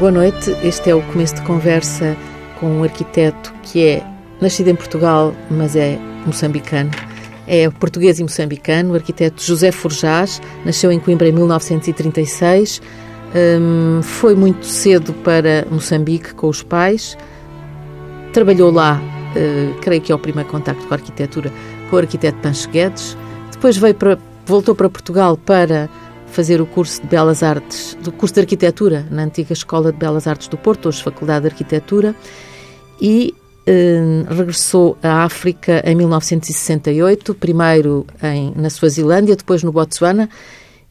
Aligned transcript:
Boa 0.00 0.10
noite. 0.10 0.56
Este 0.64 0.88
é 0.88 0.94
o 0.94 1.02
começo 1.02 1.34
de 1.34 1.42
conversa 1.42 2.16
com 2.58 2.78
um 2.78 2.82
arquiteto 2.82 3.52
que 3.62 3.86
é 3.86 4.02
nascido 4.40 4.68
em 4.68 4.74
Portugal, 4.74 5.34
mas 5.50 5.76
é 5.76 5.98
moçambicano. 6.24 6.90
É 7.46 7.68
português 7.68 8.18
e 8.18 8.22
moçambicano, 8.22 8.92
o 8.92 8.94
arquiteto 8.94 9.42
José 9.42 9.70
Forjás, 9.70 10.40
nasceu 10.64 10.90
em 10.90 10.98
Coimbra 10.98 11.28
em 11.28 11.32
1936, 11.32 12.80
um, 13.60 14.00
foi 14.00 14.34
muito 14.34 14.64
cedo 14.64 15.12
para 15.12 15.66
Moçambique 15.70 16.32
com 16.32 16.48
os 16.48 16.62
pais, 16.62 17.14
trabalhou 18.32 18.70
lá, 18.70 18.98
uh, 19.36 19.80
creio 19.80 20.00
que 20.00 20.10
é 20.10 20.14
o 20.14 20.18
primeiro 20.18 20.48
contacto 20.48 20.86
com 20.86 20.94
a 20.94 20.96
arquitetura, 20.96 21.52
com 21.90 21.96
o 21.96 21.98
arquiteto 21.98 22.38
Pancho 22.38 22.70
Guedes, 22.70 23.18
depois 23.52 23.76
veio 23.76 23.94
para, 23.94 24.18
voltou 24.46 24.74
para 24.74 24.88
Portugal 24.88 25.36
para 25.36 25.90
fazer 26.30 26.60
o 26.60 26.66
curso 26.66 27.02
de 27.02 27.08
Belas 27.08 27.42
Artes, 27.42 27.96
do 28.02 28.12
curso 28.12 28.34
de 28.34 28.40
Arquitetura 28.40 29.06
na 29.10 29.24
antiga 29.24 29.52
Escola 29.52 29.92
de 29.92 29.98
Belas 29.98 30.26
Artes 30.26 30.48
do 30.48 30.56
Porto, 30.56 30.88
hoje 30.88 31.02
Faculdade 31.02 31.42
de 31.42 31.48
Arquitetura, 31.48 32.14
e 33.00 33.34
eh, 33.66 34.24
regressou 34.28 34.96
à 35.02 35.24
África 35.24 35.82
em 35.84 35.94
1968, 35.94 37.34
primeiro 37.34 38.06
em, 38.22 38.52
na 38.56 38.70
Suazilândia, 38.70 39.36
depois 39.36 39.62
no 39.62 39.72
Botsuana 39.72 40.28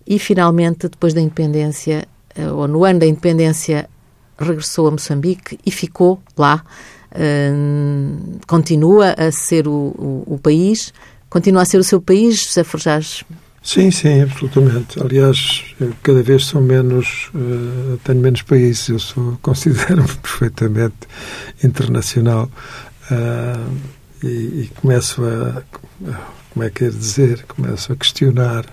e 0.05 0.17
finalmente, 0.17 0.87
depois 0.87 1.13
da 1.13 1.21
independência, 1.21 2.07
eh, 2.35 2.51
ou 2.51 2.67
no 2.67 2.83
ano 2.83 2.99
da 2.99 3.05
independência, 3.05 3.89
regressou 4.37 4.87
a 4.87 4.91
Moçambique 4.91 5.59
e 5.65 5.71
ficou 5.71 6.21
lá. 6.37 6.63
Eh, 7.11 7.51
continua 8.47 9.13
a 9.17 9.31
ser 9.31 9.67
o, 9.67 9.71
o, 9.71 10.23
o, 10.35 10.39
país, 10.39 10.93
continua 11.29 11.63
a 11.63 11.65
ser 11.65 11.77
o 11.77 11.83
seu 11.83 12.01
país, 12.01 12.43
José 12.43 12.63
Forjás 12.63 13.23
Sim, 13.61 13.91
sim, 13.91 14.21
absolutamente. 14.21 15.01
Aliás, 15.01 15.75
cada 16.01 16.23
vez 16.23 16.45
são 16.45 16.61
menos, 16.61 17.29
uh, 17.35 17.99
tenho 18.03 18.19
menos 18.19 18.41
países. 18.41 18.87
Eu 18.87 18.99
sou, 18.99 19.37
considero-me 19.43 20.07
perfeitamente 20.07 20.95
internacional 21.63 22.49
uh, 23.11 23.77
e, 24.23 24.27
e, 24.27 24.71
começo 24.75 25.21
a, 25.23 25.61
como 26.51 26.63
é 26.65 26.69
que 26.69 26.85
é 26.85 26.89
dizer, 26.89 27.43
começo 27.43 27.91
a 27.91 27.95
questionar 27.95 28.65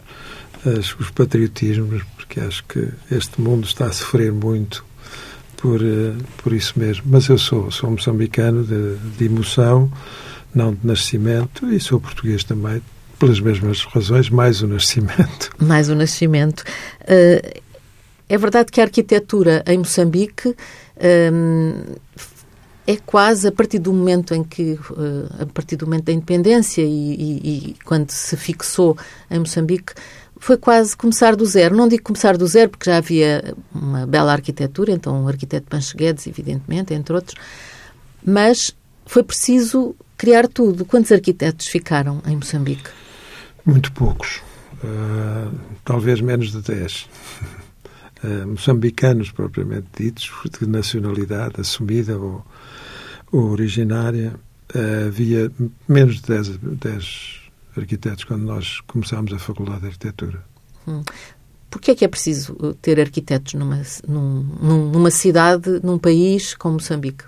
as, 0.64 0.94
os 0.98 1.10
patriotismos, 1.10 2.02
porque 2.16 2.40
acho 2.40 2.64
que 2.64 2.88
este 3.10 3.40
mundo 3.40 3.66
está 3.66 3.86
a 3.86 3.92
sofrer 3.92 4.32
muito 4.32 4.84
por, 5.56 5.80
uh, 5.82 6.16
por 6.38 6.52
isso 6.52 6.78
mesmo. 6.78 7.04
Mas 7.06 7.26
eu 7.26 7.38
sou, 7.38 7.72
sou 7.72 7.90
moçambicano 7.90 8.62
de, 8.64 8.96
de 9.18 9.24
emoção, 9.24 9.90
não 10.54 10.72
de 10.72 10.86
nascimento, 10.86 11.70
e 11.72 11.80
sou 11.80 12.00
português 12.00 12.44
também 12.44 12.80
pelas 13.18 13.40
mesmas 13.40 13.82
razões, 13.84 14.28
mais 14.30 14.62
o 14.62 14.66
nascimento. 14.66 15.50
Mais 15.58 15.88
o 15.88 15.94
nascimento. 15.94 16.60
Uh, 17.02 17.60
é 18.28 18.38
verdade 18.38 18.72
que 18.72 18.80
a 18.80 18.84
arquitetura 18.84 19.62
em 19.66 19.78
Moçambique 19.78 20.54
um, 21.32 21.94
é 22.86 22.96
quase 22.96 23.48
a 23.48 23.52
partir 23.52 23.78
do 23.78 23.92
momento 23.92 24.34
em 24.34 24.44
que, 24.44 24.72
uh, 24.90 25.42
a 25.42 25.46
partir 25.46 25.76
do 25.76 25.86
momento 25.86 26.04
da 26.04 26.12
independência 26.12 26.82
e, 26.82 26.86
e, 26.86 27.70
e, 27.70 27.76
quando 27.84 28.10
se 28.10 28.36
fixou 28.36 28.96
em 29.30 29.38
Moçambique, 29.38 29.92
foi 30.38 30.56
quase 30.56 30.96
começar 30.96 31.34
do 31.34 31.44
zero. 31.46 31.76
Não 31.76 31.88
digo 31.88 32.02
começar 32.02 32.36
do 32.36 32.46
zero, 32.46 32.70
porque 32.70 32.90
já 32.90 32.98
havia 32.98 33.54
uma 33.74 34.06
bela 34.06 34.32
arquitetura, 34.32 34.92
então 34.92 35.24
o 35.24 35.28
arquiteto 35.28 35.66
Pancho 35.68 35.96
Guedes, 35.96 36.26
evidentemente, 36.26 36.94
entre 36.94 37.14
outros, 37.14 37.34
mas 38.24 38.74
foi 39.04 39.22
preciso 39.22 39.94
criar 40.16 40.46
tudo. 40.48 40.84
Quantos 40.84 41.10
arquitetos 41.10 41.66
ficaram 41.66 42.22
em 42.26 42.36
Moçambique? 42.36 42.90
Muito 43.66 43.90
poucos. 43.90 44.40
Uh, 44.84 45.52
talvez 45.84 46.20
menos 46.20 46.52
de 46.52 46.62
10. 46.62 47.08
Uh, 48.22 48.46
moçambicanos, 48.46 49.32
propriamente 49.32 49.88
ditos, 49.98 50.30
de 50.58 50.68
nacionalidade 50.68 51.60
assumida 51.60 52.16
ou, 52.16 52.46
ou 53.32 53.50
originária. 53.50 54.34
Uh, 54.72 55.08
havia 55.08 55.50
menos 55.88 56.20
de 56.20 56.28
10, 56.28 56.58
10 56.58 57.40
arquitetos 57.76 58.24
quando 58.24 58.44
nós 58.44 58.80
começámos 58.86 59.32
a 59.32 59.38
Faculdade 59.38 59.80
de 59.80 59.86
Arquitetura. 59.86 60.44
Hum. 60.86 61.02
Por 61.68 61.80
que 61.80 61.90
é 61.90 61.94
que 61.94 62.04
é 62.04 62.08
preciso 62.08 62.54
ter 62.80 63.00
arquitetos 63.00 63.54
numa, 63.54 63.82
num, 64.06 64.90
numa 64.92 65.10
cidade, 65.10 65.80
num 65.82 65.98
país 65.98 66.54
como 66.54 66.74
Moçambique? 66.74 67.24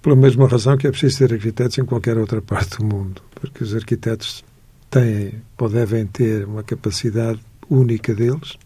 Pela 0.00 0.14
mesma 0.14 0.46
razão 0.46 0.76
que 0.78 0.86
é 0.86 0.90
preciso 0.90 1.18
ter 1.18 1.34
arquitetos 1.34 1.76
em 1.76 1.84
qualquer 1.84 2.16
outra 2.16 2.40
parte 2.42 2.78
do 2.78 2.84
mundo, 2.84 3.20
porque 3.34 3.64
os 3.64 3.74
arquitetos 3.74 4.44
têm 4.90 5.42
ou 5.56 5.68
devem 5.68 6.06
ter 6.06 6.46
uma 6.46 6.62
capacidade 6.62 7.40
única 7.68 8.14
deles, 8.14 8.56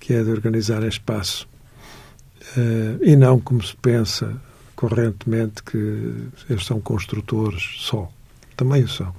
que 0.00 0.14
é 0.14 0.22
de 0.22 0.30
organizar 0.30 0.82
espaço. 0.84 1.46
Uh, 2.56 2.98
e 3.02 3.14
não 3.16 3.40
como 3.40 3.62
se 3.62 3.76
pensa 3.76 4.40
correntemente 4.74 5.62
que 5.62 5.78
eles 6.50 6.66
são 6.66 6.80
construtores 6.80 7.62
só. 7.78 8.10
Também 8.56 8.82
o 8.82 8.88
são. 8.88 9.14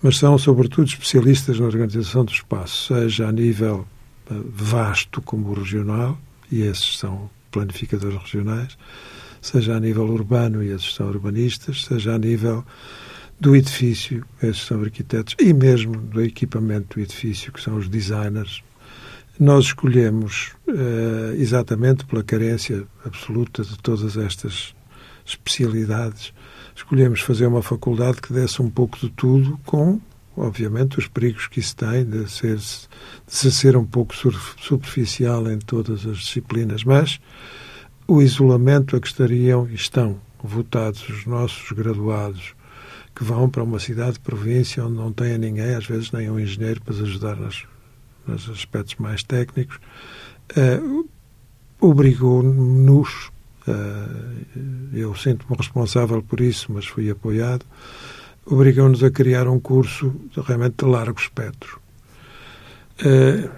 Mas 0.00 0.18
são, 0.18 0.36
sobretudo, 0.38 0.86
especialistas 0.86 1.58
na 1.58 1.66
organização 1.66 2.24
do 2.24 2.32
espaço, 2.32 2.94
seja 2.94 3.28
a 3.28 3.32
nível 3.32 3.86
uh, 4.30 4.44
vasto 4.52 5.20
como 5.22 5.48
o 5.48 5.54
regional, 5.54 6.18
e 6.50 6.62
esses 6.62 6.98
são 6.98 7.30
planificadores 7.50 8.20
regionais, 8.20 8.76
seja 9.40 9.76
a 9.76 9.80
nível 9.80 10.04
urbano, 10.04 10.62
e 10.62 10.68
esses 10.68 10.94
são 10.94 11.08
urbanistas, 11.08 11.84
seja 11.84 12.14
a 12.14 12.18
nível 12.18 12.64
do 13.40 13.54
edifício, 13.54 14.24
esses 14.42 14.64
são 14.64 14.80
arquitetos, 14.80 15.34
e 15.38 15.52
mesmo 15.52 15.96
do 15.96 16.22
equipamento 16.22 16.96
do 16.96 17.02
edifício, 17.02 17.52
que 17.52 17.60
são 17.60 17.76
os 17.76 17.88
designers. 17.88 18.62
Nós 19.38 19.66
escolhemos, 19.66 20.52
uh, 20.68 21.34
exatamente 21.34 22.04
pela 22.04 22.22
carência 22.22 22.84
absoluta 23.04 23.64
de 23.64 23.76
todas 23.78 24.16
estas 24.16 24.74
especialidades, 25.26 26.32
escolhemos 26.74 27.20
fazer 27.20 27.46
uma 27.46 27.62
faculdade 27.62 28.20
que 28.20 28.32
desse 28.32 28.62
um 28.62 28.70
pouco 28.70 28.98
de 28.98 29.08
tudo, 29.10 29.58
com, 29.64 30.00
obviamente, 30.36 30.98
os 30.98 31.08
perigos 31.08 31.46
que 31.48 31.60
isso 31.60 31.74
tem 31.76 32.04
de 32.04 32.30
ser, 32.30 32.56
de 32.56 32.88
se 33.26 33.50
ser 33.50 33.76
um 33.76 33.84
pouco 33.84 34.14
superficial 34.60 35.50
em 35.50 35.58
todas 35.58 36.06
as 36.06 36.18
disciplinas, 36.18 36.84
mas 36.84 37.20
o 38.06 38.20
isolamento 38.20 38.96
a 38.96 39.00
que 39.00 39.06
estariam 39.06 39.66
e 39.68 39.74
estão 39.74 40.20
votados 40.42 41.08
os 41.08 41.24
nossos 41.24 41.72
graduados 41.72 42.54
que 43.14 43.22
vão 43.22 43.48
para 43.48 43.62
uma 43.62 43.78
cidade, 43.78 44.18
província, 44.18 44.84
onde 44.84 44.96
não 44.96 45.12
têm 45.12 45.38
ninguém, 45.38 45.74
às 45.74 45.86
vezes 45.86 46.10
nem 46.10 46.28
um 46.28 46.38
engenheiro 46.38 46.80
para 46.82 46.94
ajudar 46.94 47.36
nas, 47.36 47.62
nos 48.26 48.50
aspectos 48.50 48.96
mais 48.96 49.22
técnicos, 49.22 49.78
uh, 50.56 51.08
obrigou-nos, 51.80 53.30
uh, 53.68 54.92
eu 54.92 55.14
sinto-me 55.14 55.56
responsável 55.56 56.22
por 56.22 56.40
isso, 56.40 56.72
mas 56.72 56.86
fui 56.86 57.08
apoiado, 57.08 57.64
obrigou-nos 58.44 59.04
a 59.04 59.10
criar 59.10 59.46
um 59.46 59.60
curso 59.60 60.12
de, 60.34 60.40
realmente 60.40 60.74
de 60.78 60.84
largo 60.84 61.18
espectro. 61.20 61.80
Uh, 63.00 63.48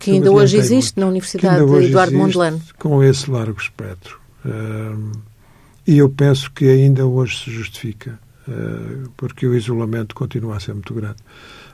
que 0.00 0.10
ainda 0.10 0.30
hoje 0.30 0.56
existe 0.56 0.98
na 0.98 1.06
Universidade 1.06 1.64
de 1.64 1.86
Eduardo 1.86 2.16
Mondlane. 2.16 2.60
Com 2.78 3.02
esse 3.02 3.30
largo 3.30 3.58
espectro. 3.58 4.20
e 5.86 5.96
eu 5.96 6.10
penso 6.10 6.50
que 6.50 6.66
ainda 6.66 7.06
hoje 7.06 7.38
se 7.38 7.50
justifica. 7.50 8.18
Eh, 8.48 9.08
porque 9.16 9.46
o 9.46 9.54
isolamento 9.54 10.14
continua 10.14 10.56
a 10.56 10.60
ser 10.60 10.74
muito 10.74 10.92
grande. 10.92 11.16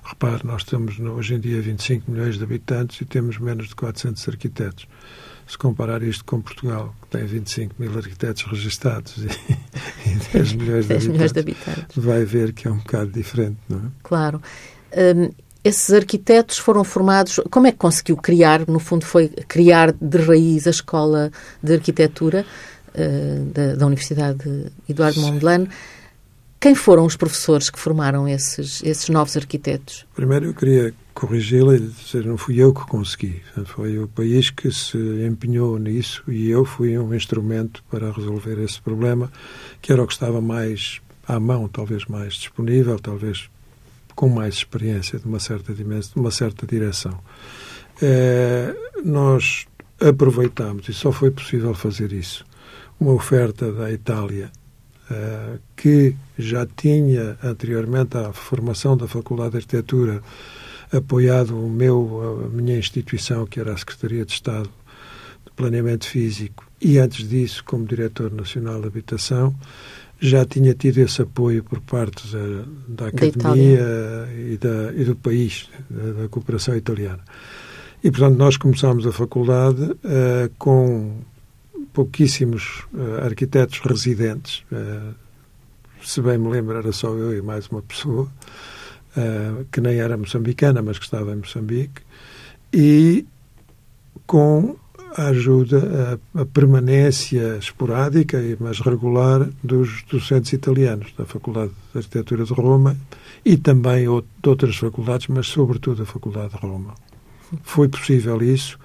Repare, 0.04 0.40
nós 0.44 0.64
temos 0.64 0.98
hoje 0.98 1.34
em 1.34 1.40
dia 1.40 1.60
25 1.60 2.10
milhões 2.10 2.38
de 2.38 2.44
habitantes 2.44 3.00
e 3.00 3.04
temos 3.04 3.38
menos 3.38 3.68
de 3.68 3.74
400 3.74 4.28
arquitetos. 4.28 4.86
Se 5.46 5.58
comparar 5.58 6.02
isto 6.02 6.24
com 6.24 6.40
Portugal, 6.40 6.94
que 7.02 7.08
tem 7.08 7.26
25 7.26 7.74
mil 7.78 7.96
arquitetos 7.96 8.44
registados 8.44 9.18
e, 9.18 9.26
e 10.08 10.14
10, 10.32 10.52
milhões, 10.52 10.84
de, 10.84 10.88
10 10.94 11.06
milhões 11.08 11.32
de 11.32 11.40
habitantes, 11.40 11.96
vai 11.96 12.24
ver 12.24 12.52
que 12.52 12.68
é 12.68 12.70
um 12.70 12.78
bocado 12.78 13.10
diferente, 13.10 13.58
não 13.68 13.78
é? 13.78 13.82
Claro. 14.02 14.40
Um, 14.96 15.30
esses 15.62 15.92
arquitetos 15.92 16.56
foram 16.56 16.84
formados. 16.84 17.40
Como 17.50 17.66
é 17.66 17.72
que 17.72 17.78
conseguiu 17.78 18.16
criar? 18.16 18.66
No 18.66 18.78
fundo, 18.78 19.04
foi 19.04 19.28
criar 19.28 19.92
de 19.92 20.18
raiz 20.18 20.66
a 20.66 20.70
escola 20.70 21.30
de 21.62 21.74
arquitetura 21.74 22.46
uh, 22.94 23.44
da, 23.46 23.74
da, 23.74 23.86
Universidade 23.86 24.72
Eduardo 24.88 25.20
Mondlane. 25.20 25.68
Quem 26.60 26.74
foram 26.74 27.06
os 27.06 27.16
professores 27.16 27.70
que 27.70 27.78
formaram 27.78 28.28
esses, 28.28 28.82
esses 28.82 29.08
novos 29.08 29.34
arquitetos? 29.34 30.04
Primeiro 30.14 30.44
eu 30.44 30.54
queria 30.54 30.92
corrigi-la 31.14 31.76
e 31.76 31.80
dizer 31.80 32.26
não 32.26 32.36
fui 32.36 32.60
eu 32.62 32.74
que 32.74 32.82
consegui. 32.82 33.40
Foi 33.64 33.98
o 33.98 34.06
país 34.06 34.50
que 34.50 34.70
se 34.70 34.98
empenhou 35.26 35.78
nisso 35.78 36.22
e 36.28 36.50
eu 36.50 36.66
fui 36.66 36.98
um 36.98 37.14
instrumento 37.14 37.82
para 37.90 38.12
resolver 38.12 38.62
esse 38.62 38.78
problema, 38.78 39.32
que 39.80 39.90
era 39.90 40.02
o 40.02 40.06
que 40.06 40.12
estava 40.12 40.38
mais 40.42 41.00
à 41.26 41.40
mão, 41.40 41.66
talvez 41.66 42.04
mais 42.04 42.34
disponível, 42.34 42.98
talvez 42.98 43.48
com 44.14 44.28
mais 44.28 44.56
experiência 44.56 45.18
de 45.18 45.24
uma 45.24 45.40
certa 45.40 45.72
dimensão, 45.72 46.12
de 46.12 46.20
uma 46.20 46.30
certa 46.30 46.66
direção. 46.66 47.18
É, 48.02 48.76
nós 49.02 49.66
aproveitámos, 49.98 50.90
e 50.90 50.92
só 50.92 51.10
foi 51.10 51.30
possível 51.30 51.72
fazer 51.72 52.12
isso, 52.12 52.44
uma 53.00 53.12
oferta 53.12 53.72
da 53.72 53.90
Itália 53.90 54.52
que 55.76 56.14
já 56.38 56.66
tinha 56.66 57.36
anteriormente 57.42 58.16
à 58.16 58.32
formação 58.32 58.96
da 58.96 59.08
Faculdade 59.08 59.52
de 59.52 59.56
Arquitetura 59.58 60.22
apoiado 60.92 61.56
o 61.56 61.68
meu, 61.68 62.46
a 62.46 62.48
minha 62.48 62.78
instituição, 62.78 63.46
que 63.46 63.60
era 63.60 63.72
a 63.72 63.76
Secretaria 63.76 64.24
de 64.24 64.32
Estado 64.32 64.70
de 65.44 65.52
planeamento 65.56 66.06
físico 66.06 66.66
e 66.80 66.98
antes 66.98 67.28
disso 67.28 67.62
como 67.64 67.86
diretor 67.86 68.32
nacional 68.32 68.80
de 68.80 68.86
habitação 68.86 69.54
já 70.20 70.44
tinha 70.44 70.74
tido 70.74 70.98
esse 70.98 71.22
apoio 71.22 71.64
por 71.64 71.80
parte 71.80 72.22
da, 72.28 72.64
da 72.88 73.06
academia 73.08 74.28
e, 74.36 74.58
da, 74.58 74.92
e, 74.94 75.04
do 75.04 75.16
país, 75.16 75.68
da, 75.88 76.22
da, 76.22 76.28
cooperação 76.28 76.76
italiana. 76.76 77.20
E, 78.04 78.10
portanto, 78.10 78.36
nós 78.36 78.58
começámos 78.58 79.06
a 79.06 79.12
faculdade 79.12 79.82
uh, 79.82 80.50
com 80.58 81.20
pouquíssimos 82.00 82.84
uh, 82.94 83.26
arquitetos 83.26 83.78
residentes. 83.80 84.64
Uh, 84.72 85.14
se 86.02 86.22
bem 86.22 86.38
me 86.38 86.48
lembro, 86.48 86.78
era 86.78 86.92
só 86.92 87.08
eu 87.08 87.36
e 87.36 87.42
mais 87.42 87.68
uma 87.68 87.82
pessoa, 87.82 88.26
que 89.70 89.82
nem 89.82 89.98
era 89.98 90.16
moçambicana, 90.16 90.80
mas 90.80 90.98
que 90.98 91.04
estava 91.04 91.32
em 91.32 91.36
Moçambique. 91.36 92.00
E 92.72 93.26
com 94.26 94.76
a 95.14 95.26
ajuda, 95.26 96.18
a, 96.34 96.40
a, 96.40 96.46
permanência 96.46 97.58
esporádica, 97.58 98.38
mas 98.58 98.80
regular, 98.80 99.46
dos 99.62 100.02
docentes 100.10 100.54
italianos 100.54 101.12
da 101.18 101.26
Faculdade 101.26 101.72
de 101.92 101.98
Arquitetura 101.98 102.44
de 102.44 102.54
Roma 102.54 102.96
e 103.44 103.58
também 103.58 104.04
de 104.04 104.48
outras 104.48 104.74
faculdades, 104.74 105.26
mas 105.26 105.48
sobretudo 105.48 106.02
a 106.02 106.06
Faculdade 106.06 106.54
de 106.54 106.56
Roma. 106.56 106.94
Foi 107.62 107.88
possível 107.88 108.42
isso. 108.42 108.78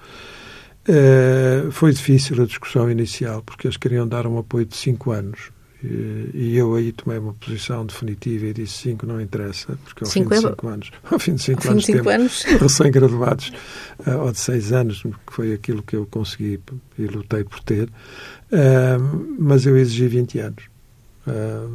Uh, 0.88 1.70
foi 1.72 1.92
difícil 1.92 2.40
a 2.42 2.46
discussão 2.46 2.90
inicial, 2.90 3.42
porque 3.42 3.66
eles 3.66 3.76
queriam 3.76 4.06
dar 4.06 4.26
um 4.26 4.38
apoio 4.38 4.64
de 4.64 4.76
cinco 4.76 5.10
anos. 5.10 5.50
E, 5.82 6.56
eu 6.56 6.74
aí 6.74 6.90
tomei 6.90 7.18
uma 7.18 7.34
posição 7.34 7.84
definitiva 7.84 8.46
e 8.46 8.52
disse 8.52 8.78
cinco 8.78 9.06
não 9.06 9.20
interessa, 9.20 9.78
porque 9.84 10.04
ao 10.04 10.10
cinco 10.10 10.34
fim 10.34 10.40
de 10.40 10.46
é 10.46 10.48
cinco 10.48 10.68
anos, 10.68 10.90
ao 11.10 11.18
fim 11.18 11.34
de 11.34 11.42
cinco 11.42 11.68
anos, 11.68 11.84
de 11.84 11.92
cinco 11.92 12.08
anos. 12.08 12.42
recém-graduados, 12.44 13.52
uh, 14.06 14.18
ou 14.22 14.32
de 14.32 14.38
seis 14.38 14.72
anos, 14.72 15.02
que 15.02 15.32
foi 15.32 15.52
aquilo 15.52 15.82
que 15.82 15.94
eu 15.94 16.06
consegui 16.06 16.60
e 16.98 17.06
lutei 17.06 17.44
por 17.44 17.60
ter, 17.60 17.88
uh, 17.88 19.36
mas 19.38 19.66
eu 19.66 19.76
exigi 19.76 20.08
20 20.08 20.38
anos. 20.38 20.64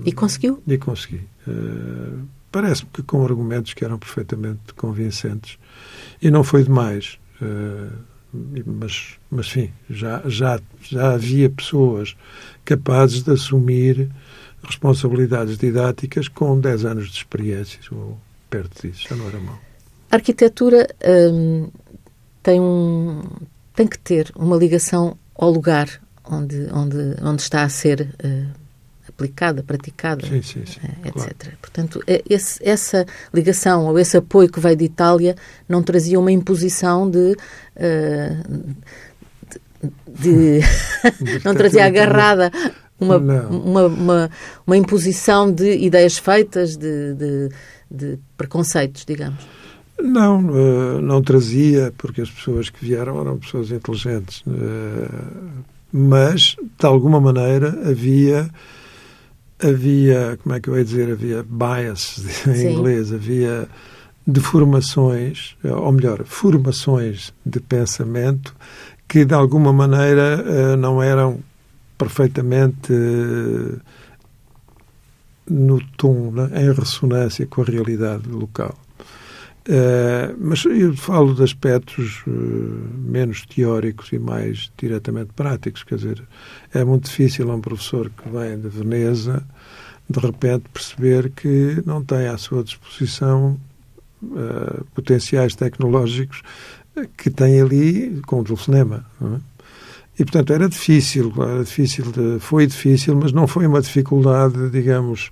E 0.05 0.13
conseguiu? 0.13 0.63
E 0.65 0.77
consegui. 0.77 1.21
Parece-me 2.51 2.89
que 2.93 3.03
com 3.03 3.23
argumentos 3.23 3.73
que 3.73 3.83
eram 3.83 3.97
perfeitamente 3.97 4.73
convincentes. 4.75 5.57
E 6.21 6.31
não 6.31 6.43
foi 6.43 6.63
demais. 6.63 7.17
Uh, 7.41 7.91
mas, 8.33 9.17
mas 9.29 9.47
enfim, 9.47 9.71
já, 9.89 10.21
já, 10.25 10.59
já 10.81 11.13
havia 11.13 11.49
pessoas 11.49 12.15
capazes 12.63 13.23
de 13.23 13.31
assumir 13.31 14.09
responsabilidades 14.63 15.57
didáticas 15.57 16.27
com 16.27 16.59
10 16.59 16.85
anos 16.85 17.09
de 17.09 17.17
experiência, 17.17 17.79
ou 17.91 18.17
perto 18.49 18.87
disso, 18.87 19.07
já 19.09 19.15
não 19.15 19.27
era 19.27 19.39
mal. 19.39 19.59
A 20.11 20.15
arquitetura 20.15 20.87
hum, 21.33 21.69
tem, 22.43 22.59
um, 22.59 23.21
tem 23.75 23.87
que 23.87 23.97
ter 23.97 24.31
uma 24.35 24.55
ligação 24.55 25.17
ao 25.35 25.49
lugar 25.49 25.87
onde, 26.23 26.67
onde, 26.73 27.15
onde 27.21 27.41
está 27.41 27.63
a 27.63 27.69
ser 27.69 28.13
uh, 28.23 28.60
aplicada, 29.21 29.63
praticada, 29.63 30.25
sim, 30.25 30.41
sim, 30.41 30.65
sim, 30.65 30.79
etc. 31.05 31.13
Claro. 31.13 31.57
Portanto, 31.61 32.03
é 32.07 32.23
esse, 32.27 32.59
essa 32.67 33.05
ligação 33.33 33.85
ou 33.85 33.99
esse 33.99 34.17
apoio 34.17 34.51
que 34.51 34.59
veio 34.59 34.75
de 34.75 34.85
Itália 34.85 35.35
não 35.69 35.83
trazia 35.83 36.19
uma 36.19 36.31
imposição 36.31 37.09
de. 37.09 37.37
Uh, 37.75 38.75
de, 40.07 40.59
de 40.59 41.41
não 41.45 41.55
trazia 41.55 41.85
agarrada 41.85 42.51
uma, 42.99 43.17
uma, 43.17 43.87
uma, 43.87 44.31
uma, 44.67 44.77
imposição 44.77 45.51
de 45.51 45.75
ideias 45.77 46.19
feitas, 46.19 46.77
de, 46.77 47.15
de, 47.15 47.49
de 47.89 48.19
preconceitos, 48.37 49.03
digamos. 49.05 49.43
Não, 49.99 50.39
não 51.01 51.21
trazia, 51.21 51.91
porque 51.97 52.21
as 52.21 52.29
pessoas 52.29 52.69
que 52.69 52.83
vieram 52.83 53.19
eram 53.21 53.39
pessoas 53.39 53.71
inteligentes. 53.71 54.43
Mas, 55.91 56.55
de 56.79 56.85
alguma 56.85 57.19
maneira, 57.19 57.89
havia 57.89 58.49
havia, 59.63 60.37
como 60.41 60.55
é 60.55 60.59
que 60.59 60.69
eu 60.69 60.77
ia 60.77 60.83
dizer, 60.83 61.11
havia 61.11 61.43
bias 61.43 62.23
em 62.47 62.53
Sim. 62.53 62.73
inglês, 62.73 63.13
havia 63.13 63.67
deformações, 64.25 65.55
ou 65.63 65.91
melhor, 65.91 66.23
formações 66.25 67.33
de 67.45 67.59
pensamento 67.59 68.55
que 69.07 69.25
de 69.25 69.33
alguma 69.33 69.73
maneira 69.73 70.43
eh, 70.47 70.75
não 70.77 71.03
eram 71.03 71.39
perfeitamente 71.97 72.93
eh, 72.93 73.77
no 75.49 75.81
tom, 75.97 76.31
né, 76.31 76.49
em 76.63 76.71
ressonância 76.71 77.45
com 77.45 77.61
a 77.61 77.65
realidade 77.65 78.29
local. 78.29 78.77
Uh, 79.67 80.35
mas 80.39 80.65
eu 80.65 80.95
falo 80.95 81.35
de 81.35 81.43
aspectos 81.43 82.23
uh, 82.25 82.31
menos 82.97 83.45
teóricos 83.45 84.11
e 84.11 84.17
mais 84.17 84.71
diretamente 84.75 85.31
práticos. 85.35 85.83
Quer 85.83 85.95
dizer, 85.95 86.23
é 86.73 86.83
muito 86.83 87.05
difícil 87.05 87.51
a 87.51 87.55
um 87.55 87.61
professor 87.61 88.09
que 88.09 88.27
vem 88.29 88.59
de 88.59 88.67
Veneza, 88.69 89.43
de 90.09 90.19
repente, 90.19 90.65
perceber 90.73 91.29
que 91.29 91.81
não 91.85 92.03
tem 92.03 92.27
à 92.27 92.37
sua 92.37 92.63
disposição 92.63 93.59
uh, 94.23 94.83
potenciais 94.95 95.53
tecnológicos 95.53 96.41
que 97.15 97.29
tem 97.29 97.61
ali 97.61 98.19
com 98.25 98.39
o 98.39 98.43
telefonema. 98.43 99.05
É? 99.21 99.51
E, 100.19 100.25
portanto, 100.25 100.53
era 100.53 100.67
difícil, 100.67 101.31
era 101.37 101.63
difícil 101.63 102.11
de, 102.11 102.39
foi 102.39 102.67
difícil, 102.67 103.15
mas 103.15 103.31
não 103.31 103.47
foi 103.47 103.65
uma 103.67 103.81
dificuldade, 103.81 104.69
digamos, 104.69 105.31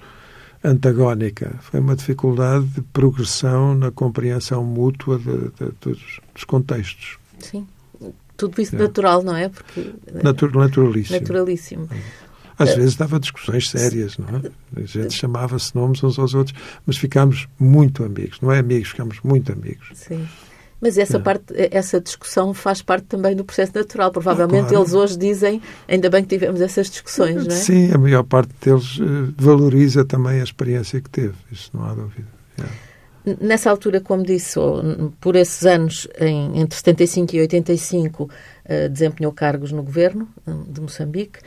antagónica. 0.63 1.56
Foi 1.61 1.79
uma 1.79 1.95
dificuldade 1.95 2.65
de 2.65 2.81
progressão 2.81 3.75
na 3.75 3.91
compreensão 3.91 4.63
mútua 4.63 5.17
de, 5.17 5.25
de, 5.25 5.71
dos, 5.81 6.19
dos, 6.33 6.44
contextos. 6.44 7.17
Sim. 7.39 7.67
Tudo 8.35 8.61
isso 8.61 8.75
é. 8.75 8.79
natural, 8.79 9.23
não 9.23 9.35
é? 9.35 9.50
Porque, 9.50 9.94
Natur, 10.23 10.56
naturalíssimo. 10.56 11.19
Naturalíssimo. 11.19 11.89
Às 12.57 12.75
vezes 12.75 12.95
dava 12.95 13.19
discussões 13.19 13.69
sérias, 13.69 14.17
não 14.17 14.27
é? 14.27 14.81
A 14.81 14.85
gente 14.85 15.13
chamava-se 15.13 15.73
nomes 15.73 16.03
uns 16.03 16.19
aos 16.19 16.33
outros, 16.33 16.57
mas 16.85 16.97
ficámos 16.97 17.47
muito 17.57 18.03
amigos. 18.03 18.39
Não 18.41 18.51
é 18.51 18.59
amigos, 18.59 18.89
ficámos 18.89 19.19
muito 19.23 19.51
amigos. 19.51 19.89
Sim. 19.94 20.27
Mas 20.81 20.97
essa, 20.97 21.17
é. 21.17 21.19
parte, 21.19 21.53
essa 21.71 21.99
discussão 21.99 22.53
faz 22.53 22.81
parte 22.81 23.05
também 23.05 23.35
do 23.35 23.43
processo 23.43 23.73
natural. 23.75 24.11
Provavelmente 24.11 24.69
claro. 24.69 24.83
eles 24.83 24.93
hoje 24.93 25.17
dizem, 25.17 25.62
ainda 25.88 26.09
bem 26.09 26.24
que 26.24 26.29
tivemos 26.29 26.62
essas 26.62 26.89
discussões, 26.89 27.45
não 27.45 27.53
é? 27.53 27.57
Sim, 27.57 27.91
a 27.91 27.98
maior 27.98 28.24
parte 28.24 28.51
deles 28.62 28.98
eh, 29.01 29.33
valoriza 29.38 30.05
também 30.05 30.39
a 30.39 30.43
experiência 30.43 31.01
que 31.01 31.09
teve, 31.09 31.36
isso 31.51 31.69
não 31.74 31.83
há 31.83 31.93
dúvida. 31.93 32.27
É. 32.57 32.89
Nessa 33.41 33.69
altura, 33.69 34.00
como 34.00 34.24
disse, 34.24 34.57
por 35.19 35.36
esses 35.36 35.65
anos, 35.65 36.07
entre 36.55 36.75
75 36.75 37.36
e 37.36 37.41
85, 37.41 38.29
eh, 38.65 38.88
desempenhou 38.88 39.33
cargos 39.33 39.71
no 39.71 39.83
governo 39.83 40.27
eh, 40.48 40.51
de 40.67 40.79
Moçambique, 40.79 41.39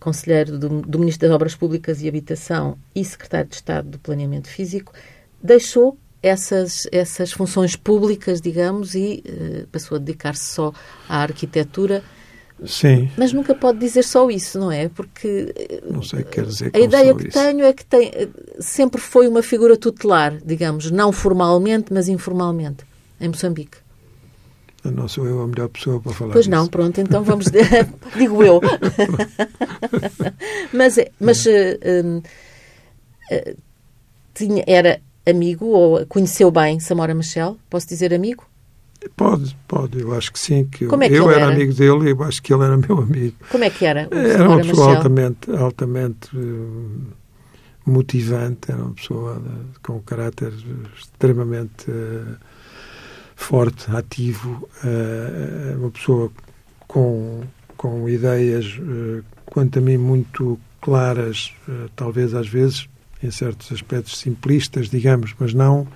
conselheiro 0.00 0.58
do, 0.58 0.82
do 0.82 0.98
Ministro 0.98 1.28
das 1.28 1.34
Obras 1.34 1.54
Públicas 1.54 2.02
e 2.02 2.08
Habitação 2.08 2.76
e 2.94 3.04
secretário 3.04 3.48
de 3.48 3.54
Estado 3.54 3.88
do 3.88 3.98
Planeamento 4.00 4.48
Físico. 4.48 4.92
Deixou 5.40 5.96
essas, 6.22 6.86
essas 6.92 7.32
funções 7.32 7.74
públicas, 7.74 8.40
digamos, 8.40 8.94
e 8.94 9.22
uh, 9.26 9.66
passou 9.68 9.96
a 9.96 9.98
dedicar-se 9.98 10.54
só 10.54 10.72
à 11.08 11.22
arquitetura. 11.22 12.02
Sim. 12.64 13.10
Mas 13.16 13.32
nunca 13.32 13.56
pode 13.56 13.78
dizer 13.78 14.04
só 14.04 14.30
isso, 14.30 14.58
não 14.58 14.70
é? 14.70 14.88
Porque 14.88 15.52
eh, 15.56 15.82
não 15.90 16.00
sei 16.00 16.22
quer 16.22 16.46
dizer 16.46 16.70
a 16.72 16.78
ideia 16.78 17.12
que 17.12 17.26
isso. 17.26 17.36
tenho 17.36 17.64
é 17.64 17.72
que 17.72 17.84
tem, 17.84 18.12
sempre 18.60 19.00
foi 19.00 19.26
uma 19.26 19.42
figura 19.42 19.76
tutelar, 19.76 20.38
digamos, 20.44 20.88
não 20.88 21.10
formalmente, 21.10 21.92
mas 21.92 22.08
informalmente, 22.08 22.84
em 23.20 23.26
Moçambique. 23.26 23.78
Não 24.84 25.08
sou 25.08 25.26
eu 25.26 25.42
a 25.42 25.46
melhor 25.48 25.68
pessoa 25.70 26.00
para 26.00 26.12
falar 26.12 26.32
Pois 26.32 26.46
não, 26.46 26.68
pronto, 26.68 27.00
então 27.00 27.24
vamos... 27.24 27.46
digo 28.16 28.44
eu. 28.44 28.60
mas 30.72 30.96
mas 31.18 31.46
uh, 31.46 32.22
uh, 33.32 33.56
tinha, 34.34 34.62
era 34.68 35.00
amigo 35.26 35.66
ou 35.66 36.06
conheceu 36.06 36.50
bem 36.50 36.80
Samora 36.80 37.14
Machel? 37.14 37.56
Posso 37.70 37.88
dizer 37.88 38.12
amigo? 38.12 38.44
Pode, 39.16 39.56
pode, 39.66 40.00
eu 40.00 40.14
acho 40.14 40.32
que 40.32 40.38
sim. 40.38 40.64
Que 40.64 40.86
Como 40.86 41.02
é 41.02 41.08
que 41.08 41.14
eu 41.14 41.30
era, 41.30 41.42
era, 41.42 41.52
amigo 41.52 41.74
dele 41.74 42.08
e 42.08 42.10
eu 42.10 42.22
acho 42.22 42.42
que 42.42 42.52
ele 42.52 42.64
era 42.64 42.76
meu 42.78 42.98
amigo. 42.98 43.36
Como 43.50 43.64
é 43.64 43.70
que 43.70 43.84
era? 43.84 44.08
Era 44.10 44.48
uma 44.48 44.58
pessoa 44.58 44.96
altamente, 44.96 45.50
altamente 45.50 46.36
uh, 46.36 47.02
motivante, 47.84 48.70
era 48.70 48.82
uma 48.82 48.94
pessoa 48.94 49.40
de, 49.40 49.80
com 49.80 49.96
um 49.96 50.00
caráter 50.00 50.52
extremamente 50.96 51.90
uh, 51.90 52.36
forte, 53.34 53.90
ativo, 53.90 54.68
uh, 54.84 55.78
uma 55.78 55.90
pessoa 55.90 56.30
com, 56.86 57.42
com 57.76 58.08
ideias, 58.08 58.78
quanto 59.46 59.78
a 59.78 59.82
mim, 59.82 59.96
muito 59.96 60.60
claras, 60.80 61.52
talvez 61.96 62.34
às 62.34 62.46
vezes 62.46 62.86
em 63.22 63.30
certos 63.30 63.70
aspectos 63.72 64.18
simplistas, 64.18 64.88
digamos, 64.88 65.34
mas 65.38 65.54
não, 65.54 65.86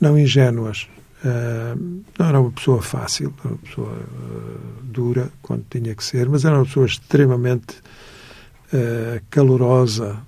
não 0.00 0.18
ingênuas. 0.18 0.88
Uh, 1.22 2.02
não 2.18 2.26
era 2.26 2.40
uma 2.40 2.50
pessoa 2.50 2.80
fácil, 2.80 3.34
era 3.40 3.52
uma 3.52 3.58
pessoa 3.58 3.92
uh, 3.92 4.82
dura 4.84 5.30
quando 5.42 5.64
tinha 5.68 5.94
que 5.94 6.02
ser, 6.02 6.28
mas 6.28 6.44
era 6.44 6.56
uma 6.56 6.64
pessoa 6.64 6.86
extremamente 6.86 7.76
uh, 8.72 9.20
calorosa, 9.28 10.18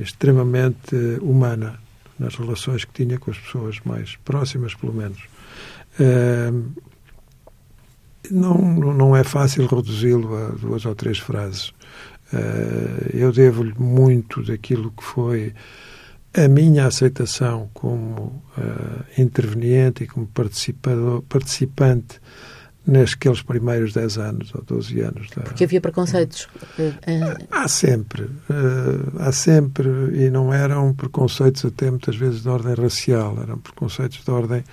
extremamente 0.00 0.94
humana 1.20 1.80
nas 2.16 2.36
relações 2.36 2.84
que 2.84 2.92
tinha 2.92 3.18
com 3.18 3.32
as 3.32 3.38
pessoas 3.38 3.80
mais 3.84 4.14
próximas, 4.24 4.74
pelo 4.76 4.94
menos. 4.94 5.18
não, 8.30 8.56
não 8.94 9.16
é 9.16 9.24
fácil 9.24 9.66
reduzi-lo 9.66 10.36
a 10.36 10.50
duas 10.50 10.86
ou 10.86 10.94
três 10.94 11.18
frases. 11.18 11.72
Uh, 12.32 13.10
eu 13.12 13.32
devo-lhe 13.32 13.74
muito 13.76 14.42
daquilo 14.42 14.92
que 14.92 15.02
foi 15.02 15.52
a 16.32 16.46
minha 16.46 16.86
aceitação 16.86 17.68
como 17.74 18.42
uh, 18.56 19.04
interveniente 19.18 20.04
e 20.04 20.06
como 20.06 20.28
participante 20.28 22.20
naqueles 22.86 23.42
primeiros 23.42 23.92
10 23.92 24.18
anos 24.18 24.54
ou 24.54 24.62
12 24.62 25.00
anos. 25.00 25.28
Da... 25.30 25.42
Porque 25.42 25.64
havia 25.64 25.80
preconceitos? 25.80 26.48
Há 27.50 27.68
sempre. 27.68 28.30
Há 29.18 29.32
sempre. 29.32 29.88
E 30.14 30.30
não 30.30 30.52
eram 30.52 30.94
preconceitos 30.94 31.64
até 31.64 31.90
muitas 31.90 32.16
vezes 32.16 32.42
de 32.42 32.48
ordem 32.48 32.74
racial, 32.74 33.38
eram 33.42 33.58
preconceitos 33.58 34.24
de 34.24 34.30
ordem 34.30 34.64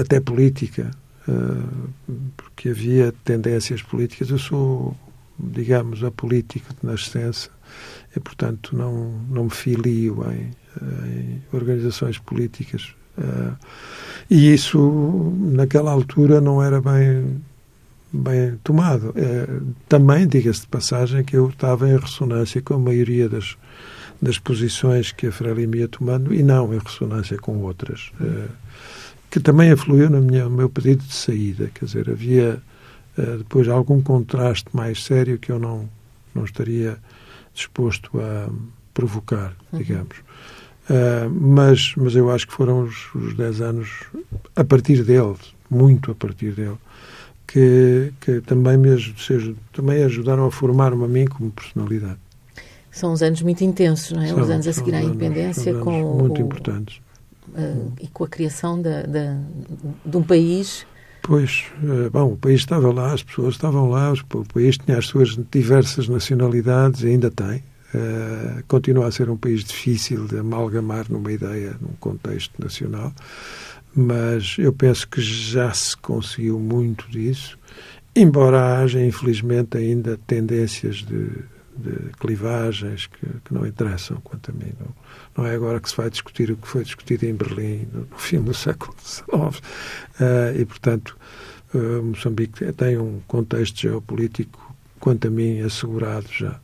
até 0.00 0.20
política. 0.20 0.90
Porque 2.36 2.68
havia 2.68 3.12
tendências 3.24 3.82
políticas. 3.82 4.30
Eu 4.30 4.38
sou, 4.38 4.96
digamos, 5.38 6.02
apolítico 6.02 6.72
de 6.80 6.86
nascença 6.86 7.50
e, 8.14 8.20
portanto, 8.20 8.76
não, 8.76 9.12
não 9.28 9.44
me 9.44 9.50
filio 9.50 10.24
em, 10.30 10.50
em 11.06 11.42
organizações 11.52 12.18
políticas. 12.18 12.94
Uh, 13.18 13.56
e 14.30 14.52
isso, 14.52 15.32
naquela 15.38 15.90
altura, 15.90 16.40
não 16.40 16.62
era 16.62 16.80
bem, 16.80 17.40
bem 18.12 18.58
tomado. 18.64 19.10
Uh, 19.10 19.74
também, 19.88 20.26
diga-se 20.26 20.62
de 20.62 20.66
passagem, 20.68 21.24
que 21.24 21.36
eu 21.36 21.48
estava 21.48 21.88
em 21.88 21.96
ressonância 21.96 22.60
com 22.62 22.74
a 22.74 22.78
maioria 22.78 23.28
das, 23.28 23.56
das 24.20 24.38
posições 24.38 25.12
que 25.12 25.26
a 25.26 25.32
Frelimo 25.32 25.76
ia 25.76 25.88
tomando 25.88 26.32
e 26.32 26.42
não 26.42 26.72
em 26.72 26.78
ressonância 26.78 27.36
com 27.36 27.58
outras. 27.58 28.10
Uh, 28.20 28.48
que 29.30 29.40
também 29.40 29.70
afluiu 29.70 30.08
no 30.08 30.50
meu 30.50 30.70
pedido 30.70 31.02
de 31.04 31.12
saída. 31.12 31.70
Quer 31.74 31.84
dizer, 31.84 32.08
havia 32.08 32.62
depois 33.38 33.68
algum 33.68 34.02
contraste 34.02 34.66
mais 34.72 35.02
sério 35.02 35.38
que 35.38 35.50
eu 35.50 35.58
não, 35.58 35.88
não 36.34 36.44
estaria 36.44 36.98
disposto 37.54 38.10
a 38.20 38.48
provocar, 38.92 39.54
uhum. 39.72 39.78
digamos. 39.78 40.16
Uh, 40.88 41.28
mas, 41.30 41.94
mas 41.96 42.14
eu 42.14 42.30
acho 42.30 42.46
que 42.46 42.52
foram 42.52 42.82
os, 42.82 43.14
os 43.14 43.34
10 43.34 43.60
anos 43.60 44.04
a 44.54 44.62
partir 44.62 45.02
dele, 45.02 45.34
muito 45.68 46.12
a 46.12 46.14
partir 46.14 46.52
dele, 46.52 46.78
que, 47.46 48.12
que 48.20 48.40
também 48.42 48.76
me 48.76 48.90
seja, 49.18 49.54
também 49.72 50.04
ajudaram 50.04 50.46
a 50.46 50.50
formar-me 50.50 51.04
a 51.04 51.08
mim 51.08 51.26
como 51.26 51.50
personalidade. 51.50 52.18
São 52.90 53.12
uns 53.12 53.20
anos 53.20 53.42
muito 53.42 53.62
intensos, 53.62 54.12
não 54.12 54.22
é? 54.22 54.28
São, 54.28 54.40
os 54.40 54.48
anos 54.48 54.66
a 54.66 54.72
seguir 54.72 54.94
à 54.94 55.02
independência, 55.02 55.72
anos, 55.72 55.84
com 55.84 56.18
muito 56.20 56.40
o, 56.40 56.44
importantes. 56.46 57.00
Uh, 57.48 57.92
e 58.00 58.08
com 58.08 58.24
a 58.24 58.28
criação 58.28 58.80
de, 58.80 59.02
de, 59.02 59.36
de 60.04 60.16
um 60.16 60.22
país 60.22 60.86
Pois, 61.26 61.64
eh, 61.82 62.08
bom, 62.08 62.34
o 62.34 62.36
país 62.36 62.60
estava 62.60 62.92
lá, 62.92 63.12
as 63.12 63.20
pessoas 63.20 63.54
estavam 63.56 63.90
lá, 63.90 64.12
o 64.12 64.44
país 64.44 64.78
tinha 64.78 64.96
as 64.96 65.06
suas 65.06 65.36
diversas 65.50 66.06
nacionalidades, 66.08 67.04
ainda 67.04 67.32
tem. 67.32 67.64
Uh, 67.92 68.62
continua 68.68 69.08
a 69.08 69.10
ser 69.10 69.28
um 69.28 69.36
país 69.36 69.64
difícil 69.64 70.26
de 70.26 70.38
amalgamar 70.38 71.06
numa 71.08 71.32
ideia, 71.32 71.76
num 71.80 71.94
contexto 71.98 72.52
nacional, 72.62 73.12
mas 73.94 74.54
eu 74.58 74.72
penso 74.72 75.08
que 75.08 75.20
já 75.20 75.72
se 75.72 75.96
conseguiu 75.96 76.60
muito 76.60 77.10
disso, 77.10 77.58
embora 78.14 78.78
haja, 78.78 79.04
infelizmente, 79.04 79.78
ainda 79.78 80.18
tendências 80.28 80.96
de, 80.96 81.28
de 81.76 82.10
clivagens 82.18 83.06
que, 83.06 83.26
que, 83.44 83.54
não 83.54 83.66
interessam, 83.66 84.20
quanto 84.22 84.50
a 84.50 84.54
mim. 84.54 84.72
Não, 84.78 84.88
não, 85.36 85.46
é 85.46 85.54
agora 85.54 85.80
que 85.80 85.88
se 85.88 85.96
vai 85.96 86.10
discutir 86.10 86.50
o 86.50 86.56
que 86.56 86.66
foi 86.66 86.82
discutido 86.84 87.26
em 87.26 87.34
Berlim 87.34 87.86
no, 87.92 88.00
no 88.00 88.16
fim 88.16 88.40
do 88.40 88.52
século 88.54 88.94
XIX. 89.02 89.26
Uh, 89.30 90.60
e, 90.60 90.64
portanto, 90.64 91.16
uh, 91.74 92.02
Moçambique 92.02 92.72
tem 92.72 92.98
um 92.98 93.20
contexto 93.26 93.80
geopolítico, 93.80 94.74
quanto 94.98 95.28
a 95.28 95.30
mim, 95.30 95.60
assegurado 95.60 96.26
já. 96.30 96.58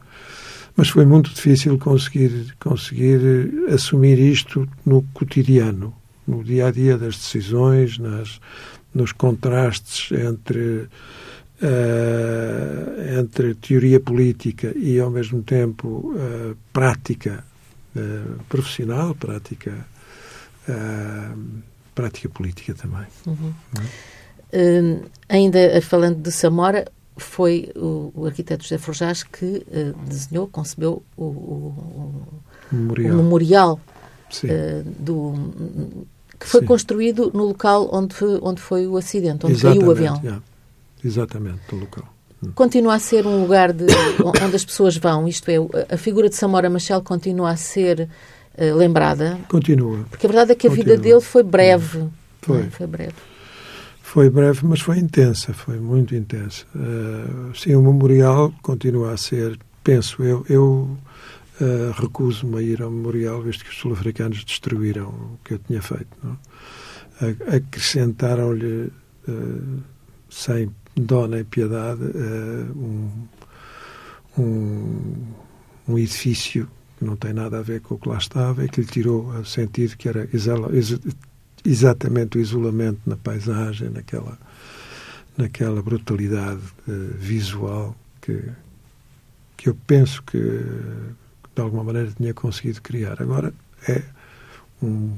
Mas 0.74 0.88
foi 0.88 1.04
muito 1.04 1.30
difícil 1.30 1.78
conseguir, 1.78 2.54
conseguir 2.58 3.20
assumir 3.70 4.18
isto 4.18 4.66
no 4.86 5.02
cotidiano, 5.12 5.94
no 6.26 6.42
dia 6.42 6.68
a 6.68 6.70
dia 6.70 6.96
das 6.96 7.16
decisões, 7.16 7.98
nas, 7.98 8.40
nos 8.94 9.12
contrastes 9.12 10.10
entre 10.12 10.88
uh, 11.62 13.18
entre 13.18 13.54
teoria 13.54 14.00
política 14.00 14.72
e, 14.76 14.98
ao 14.98 15.10
mesmo 15.10 15.42
tempo, 15.42 16.14
uh, 16.14 16.56
prática 16.72 17.44
uh, 17.96 18.42
profissional, 18.48 19.14
prática, 19.14 19.86
prática 21.94 22.28
política 22.28 22.72
também. 22.74 23.06
Uhum. 23.26 23.52
Uhum. 24.54 25.00
ainda 25.28 25.80
falando 25.82 26.22
de 26.22 26.30
Samora, 26.30 26.86
foi 27.16 27.72
o, 27.74 28.12
o 28.14 28.26
arquiteto 28.26 28.62
José 28.62 28.78
Forjás 28.78 29.24
que 29.24 29.66
desenhou, 30.06 30.46
concebeu 30.46 31.02
o, 31.16 31.24
o, 31.24 32.42
memorial, 32.70 33.12
o 33.12 33.16
memorial 33.16 33.80
do 35.00 35.34
que 36.38 36.48
foi 36.48 36.60
Sim. 36.60 36.66
construído 36.66 37.30
no 37.34 37.44
local 37.44 37.88
onde 37.92 38.14
foi, 38.14 38.38
onde 38.40 38.60
foi 38.60 38.86
o 38.86 38.96
acidente, 38.96 39.46
onde 39.46 39.54
Exatamente, 39.54 39.80
caiu 39.80 39.88
o 39.88 39.90
avião. 39.90 40.20
Yeah. 40.22 40.42
Exatamente, 41.04 41.60
do 41.68 41.76
local. 41.76 42.12
Continua 42.54 42.94
a 42.94 42.98
ser 42.98 43.26
um 43.26 43.40
lugar 43.40 43.72
de, 43.72 43.86
onde 44.42 44.56
as 44.56 44.64
pessoas 44.64 44.96
vão, 44.96 45.28
isto 45.28 45.48
é, 45.48 45.56
a 45.94 45.96
figura 45.96 46.28
de 46.28 46.34
Samora 46.34 46.68
Machel 46.68 47.00
continua 47.02 47.50
a 47.50 47.56
ser 47.56 48.08
uh, 48.58 48.76
lembrada? 48.76 49.38
Continua. 49.48 50.04
Porque 50.10 50.26
a 50.26 50.28
verdade 50.28 50.52
é 50.52 50.54
que 50.54 50.66
a 50.66 50.70
continua. 50.70 50.96
vida 50.96 51.02
dele 51.02 51.20
foi 51.20 51.42
breve. 51.42 51.98
Hum. 51.98 52.10
Foi. 52.42 52.60
É? 52.60 52.70
Foi 52.70 52.86
breve. 52.86 53.14
Foi 54.02 54.28
breve, 54.28 54.66
mas 54.66 54.80
foi 54.80 54.98
intensa, 54.98 55.54
foi 55.54 55.78
muito 55.78 56.14
intensa. 56.14 56.66
Uh, 56.74 57.56
sim, 57.56 57.74
o 57.74 57.80
memorial 57.80 58.52
continua 58.60 59.12
a 59.12 59.16
ser, 59.16 59.58
penso 59.82 60.22
eu, 60.22 60.44
eu 60.50 60.98
uh, 61.60 61.92
recuso-me 61.98 62.58
a 62.58 62.62
ir 62.62 62.82
ao 62.82 62.90
memorial, 62.90 63.40
visto 63.40 63.64
que 63.64 63.70
os 63.70 63.78
sul-africanos 63.78 64.44
destruíram 64.44 65.08
o 65.08 65.38
que 65.42 65.54
eu 65.54 65.58
tinha 65.60 65.80
feito. 65.80 66.08
Não? 66.22 66.36
Acrescentaram-lhe, 67.56 68.92
uh, 69.28 69.82
sem 70.28 70.68
dó 70.96 71.26
nem 71.26 71.44
piedade 71.44 72.02
uh, 72.02 72.78
um, 72.78 73.28
um, 74.38 75.26
um, 75.88 75.98
edifício 75.98 76.68
que 76.98 77.04
não 77.04 77.16
tem 77.16 77.32
nada 77.32 77.58
a 77.58 77.62
ver 77.62 77.80
com 77.80 77.94
o 77.94 77.98
que 77.98 78.08
lá 78.08 78.18
estava 78.18 78.64
e 78.64 78.68
que 78.68 78.80
lhe 78.80 78.86
tirou 78.86 79.28
o 79.28 79.44
sentido 79.44 79.96
que 79.96 80.08
era 80.08 80.28
exatamente 81.64 82.38
o 82.38 82.40
isolamento 82.40 83.00
na 83.06 83.16
paisagem, 83.16 83.90
naquela, 83.90 84.38
naquela 85.36 85.82
brutalidade 85.82 86.62
uh, 86.88 87.14
visual 87.18 87.96
que, 88.20 88.42
que 89.56 89.68
eu 89.68 89.76
penso 89.86 90.22
que 90.22 90.38
de 90.38 91.60
alguma 91.60 91.84
maneira 91.84 92.10
tinha 92.12 92.34
conseguido 92.34 92.80
criar. 92.80 93.20
Agora 93.20 93.52
é 93.88 94.02
um, 94.82 95.12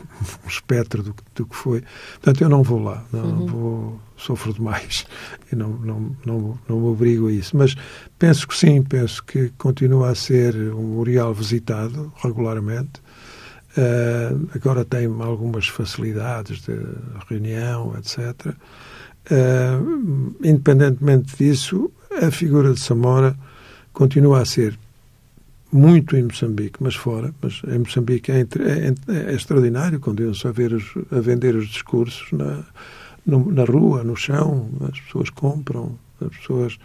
um 0.44 0.48
espectro 0.48 1.02
do, 1.02 1.14
do, 1.34 1.46
que 1.46 1.56
foi. 1.56 1.82
Portanto, 2.14 2.42
eu 2.42 2.48
não 2.48 2.62
vou 2.62 2.82
lá, 2.82 3.04
não, 3.12 3.24
uhum. 3.24 3.46
vou, 3.46 4.00
sofro 4.16 4.52
demais 4.52 5.06
e 5.52 5.56
não, 5.56 5.70
não, 5.70 6.16
não, 6.24 6.58
não 6.68 6.80
me 6.80 6.86
obrigo 6.86 7.28
a 7.28 7.32
isso. 7.32 7.56
Mas 7.56 7.74
penso 8.18 8.46
que 8.46 8.56
sim, 8.56 8.82
penso 8.82 9.22
que 9.24 9.50
continua 9.58 10.10
a 10.10 10.14
ser 10.14 10.54
um 10.74 10.88
memorial 10.88 11.32
visitado 11.34 12.12
regularmente. 12.22 13.00
Uh, 13.76 14.48
agora 14.54 14.84
tem 14.84 15.06
algumas 15.06 15.68
facilidades 15.68 16.62
de 16.62 16.76
reunião, 17.28 17.94
etc. 17.96 18.46
Uh, 18.46 18.54
eh, 19.30 19.78
independentemente 20.42 21.36
disso, 21.36 21.90
a 22.10 22.30
figura 22.30 22.72
de 22.72 22.80
Samora 22.80 23.36
continua 23.92 24.40
a 24.40 24.44
ser 24.44 24.78
muito 25.70 26.16
em 26.16 26.22
Moçambique, 26.22 26.82
mas 26.82 26.94
fora. 26.94 27.34
Mas 27.40 27.60
em 27.66 27.78
Moçambique 27.78 28.32
é, 28.32 28.40
é, 28.40 29.30
é 29.30 29.34
extraordinário 29.34 30.00
quando 30.00 30.34
se 30.34 30.46
a, 30.46 30.50
ver 30.50 30.72
os, 30.72 30.94
a 31.10 31.20
vender 31.20 31.54
os 31.54 31.68
discursos 31.68 32.30
na, 32.32 32.64
no, 33.24 33.50
na 33.52 33.64
rua, 33.64 34.02
no 34.02 34.16
chão. 34.16 34.70
As 34.90 35.00
pessoas 35.00 35.30
compram, 35.30 35.98
as 36.20 36.36
pessoas 36.36 36.78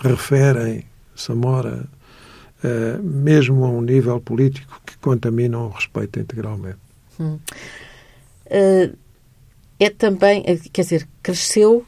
referem 0.00 0.84
Samora, 1.14 1.84
uh, 2.64 3.02
mesmo 3.02 3.64
a 3.64 3.68
um 3.68 3.82
nível 3.82 4.20
político 4.20 4.80
que, 4.86 4.96
quanto 4.98 5.28
a 5.28 5.30
mim, 5.30 5.48
não 5.48 5.66
o 5.66 5.70
respeita 5.70 6.20
integralmente. 6.20 6.78
Hum. 7.20 7.38
Uh, 8.46 8.96
é 9.78 9.90
também, 9.90 10.44
eh, 10.46 10.58
quer 10.72 10.82
dizer, 10.82 11.08
cresceu, 11.22 11.84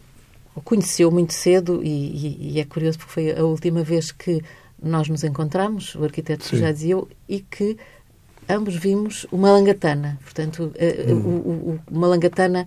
conheceu 0.65 1.11
muito 1.11 1.33
cedo 1.33 1.81
e, 1.83 1.89
e, 1.89 2.53
e 2.55 2.61
é 2.61 2.65
curioso 2.65 2.99
porque 2.99 3.13
foi 3.13 3.33
a 3.33 3.45
última 3.45 3.85
vez 3.85 4.11
que 4.11 4.43
nós 4.83 5.09
nos 5.09 5.25
encontramos, 5.25 5.95
o 5.95 6.05
arquiteto 6.05 6.57
já 6.57 6.71
dizia 6.71 6.93
eu, 6.93 7.09
e 7.29 7.41
que 7.41 7.77
ambos 8.49 8.77
vimos 8.77 9.27
o 9.31 9.37
Malangatana. 9.37 10.19
Portanto, 10.23 10.73
eh, 10.77 11.07
hum. 11.09 11.21
o, 11.21 11.29
o, 11.29 11.81
o 11.91 11.99
Malangatana 11.99 12.67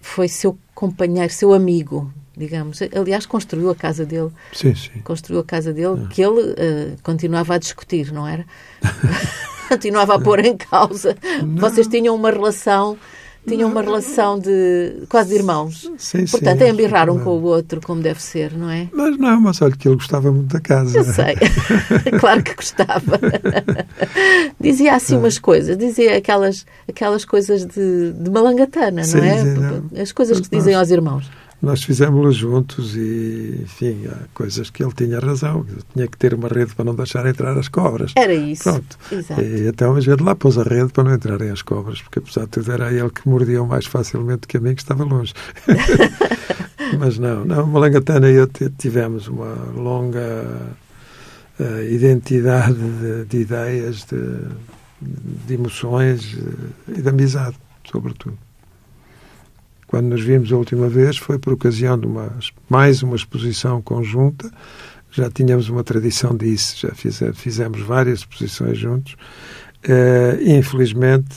foi 0.00 0.28
seu 0.28 0.58
companheiro, 0.74 1.32
seu 1.32 1.52
amigo, 1.52 2.12
digamos. 2.36 2.80
Aliás, 2.94 3.26
construiu 3.26 3.70
a 3.70 3.74
casa 3.74 4.06
dele. 4.06 4.30
Sim, 4.52 4.74
sim. 4.74 5.00
Construiu 5.02 5.40
a 5.40 5.44
casa 5.44 5.72
dele, 5.72 6.04
é. 6.04 6.08
que 6.08 6.22
ele 6.22 6.40
uh, 6.40 6.96
continuava 7.02 7.54
a 7.54 7.58
discutir, 7.58 8.12
não 8.12 8.26
era? 8.26 8.46
continuava 9.68 10.14
a 10.14 10.20
pôr 10.20 10.44
em 10.44 10.56
causa. 10.56 11.16
Não. 11.42 11.56
Vocês 11.56 11.86
tinham 11.86 12.14
uma 12.14 12.30
relação 12.30 12.96
tinham 13.48 13.70
uma 13.70 13.82
relação 13.82 14.38
de 14.38 15.04
quase 15.08 15.30
de 15.30 15.36
irmãos. 15.36 15.90
Sim, 15.98 16.26
Portanto, 16.26 16.58
sim, 16.60 16.68
embirraram 16.70 17.14
um 17.14 17.16
acho 17.16 17.24
com 17.24 17.30
o 17.30 17.42
outro, 17.42 17.80
como 17.80 18.00
deve 18.00 18.22
ser, 18.22 18.52
não 18.52 18.70
é? 18.70 18.88
Mas 18.92 19.18
não, 19.18 19.40
mas 19.40 19.62
olha 19.62 19.74
que 19.76 19.88
ele 19.88 19.96
gostava 19.96 20.30
muito 20.30 20.52
da 20.52 20.60
casa. 20.60 20.98
Eu 20.98 21.04
sei. 21.04 21.34
claro 22.20 22.42
que 22.42 22.54
gostava. 22.54 23.18
dizia 24.60 24.94
assim 24.94 25.16
umas 25.16 25.38
coisas, 25.38 25.76
dizia 25.76 26.16
aquelas, 26.16 26.66
aquelas 26.88 27.24
coisas 27.24 27.64
de, 27.64 28.12
de 28.12 28.30
malangatana, 28.30 29.04
Sim, 29.04 29.18
não 29.18 29.24
é? 29.24 29.44
não. 29.44 30.00
As 30.00 30.12
coisas 30.12 30.40
que 30.40 30.48
dizem 30.50 30.74
aos 30.74 30.90
irmãos. 30.90 31.28
Nós 31.60 31.82
fizemos-lo 31.82 32.30
juntos 32.30 32.94
e, 32.94 33.60
enfim, 33.62 34.06
há 34.06 34.28
coisas 34.32 34.70
que 34.70 34.82
ele 34.82 34.92
tinha 34.92 35.18
razão. 35.18 35.66
Eu 35.68 35.82
tinha 35.92 36.06
que 36.06 36.16
ter 36.16 36.32
uma 36.32 36.48
rede 36.48 36.72
para 36.74 36.84
não 36.84 36.94
deixar 36.94 37.26
entrar 37.26 37.58
as 37.58 37.66
cobras. 37.66 38.12
Era 38.16 38.32
isso. 38.32 38.62
Pronto. 38.62 38.98
Exato. 39.10 39.40
E 39.42 39.66
então 39.66 39.96
a 39.96 40.00
gente 40.00 40.22
lá 40.22 40.36
pôs 40.36 40.56
a 40.56 40.62
rede 40.62 40.92
para 40.92 41.02
não 41.02 41.14
entrarem 41.14 41.50
as 41.50 41.62
cobras, 41.62 42.00
porque 42.00 42.20
apesar 42.20 42.42
de 42.42 42.48
tudo 42.48 42.72
era 42.72 42.92
ele 42.92 43.10
que 43.10 43.28
mordiam 43.28 43.66
mais 43.66 43.86
facilmente 43.86 44.46
que 44.46 44.56
a 44.56 44.60
mim, 44.60 44.74
que 44.74 44.82
estava 44.82 45.02
longe. 45.02 45.34
Mas 46.96 47.18
não, 47.18 47.44
não, 47.44 47.66
Malangatana 47.66 48.30
e 48.30 48.36
eu 48.36 48.48
tivemos 48.78 49.26
uma 49.26 49.52
longa 49.74 50.76
eh, 51.58 51.88
identidade 51.90 52.78
de, 52.78 53.24
de 53.24 53.38
ideias, 53.38 54.04
de, 54.04 54.16
de 55.00 55.54
emoções 55.54 56.38
eh, 56.38 56.98
e 56.98 57.02
de 57.02 57.08
amizade, 57.08 57.56
sobretudo. 57.84 58.38
Quando 59.88 60.06
nos 60.06 60.20
vimos 60.22 60.52
a 60.52 60.56
última 60.56 60.88
vez 60.88 61.16
foi 61.16 61.38
por 61.38 61.52
ocasião 61.54 61.98
de 61.98 62.06
uma, 62.06 62.30
mais 62.68 63.02
uma 63.02 63.16
exposição 63.16 63.82
conjunta. 63.82 64.48
Já 65.10 65.28
tínhamos 65.30 65.68
uma 65.68 65.82
tradição 65.82 66.36
disso, 66.36 66.86
já 66.86 66.94
fize- 66.94 67.32
fizemos 67.32 67.80
várias 67.80 68.20
exposições 68.20 68.78
juntos. 68.78 69.16
Eh, 69.82 70.38
infelizmente, 70.44 71.34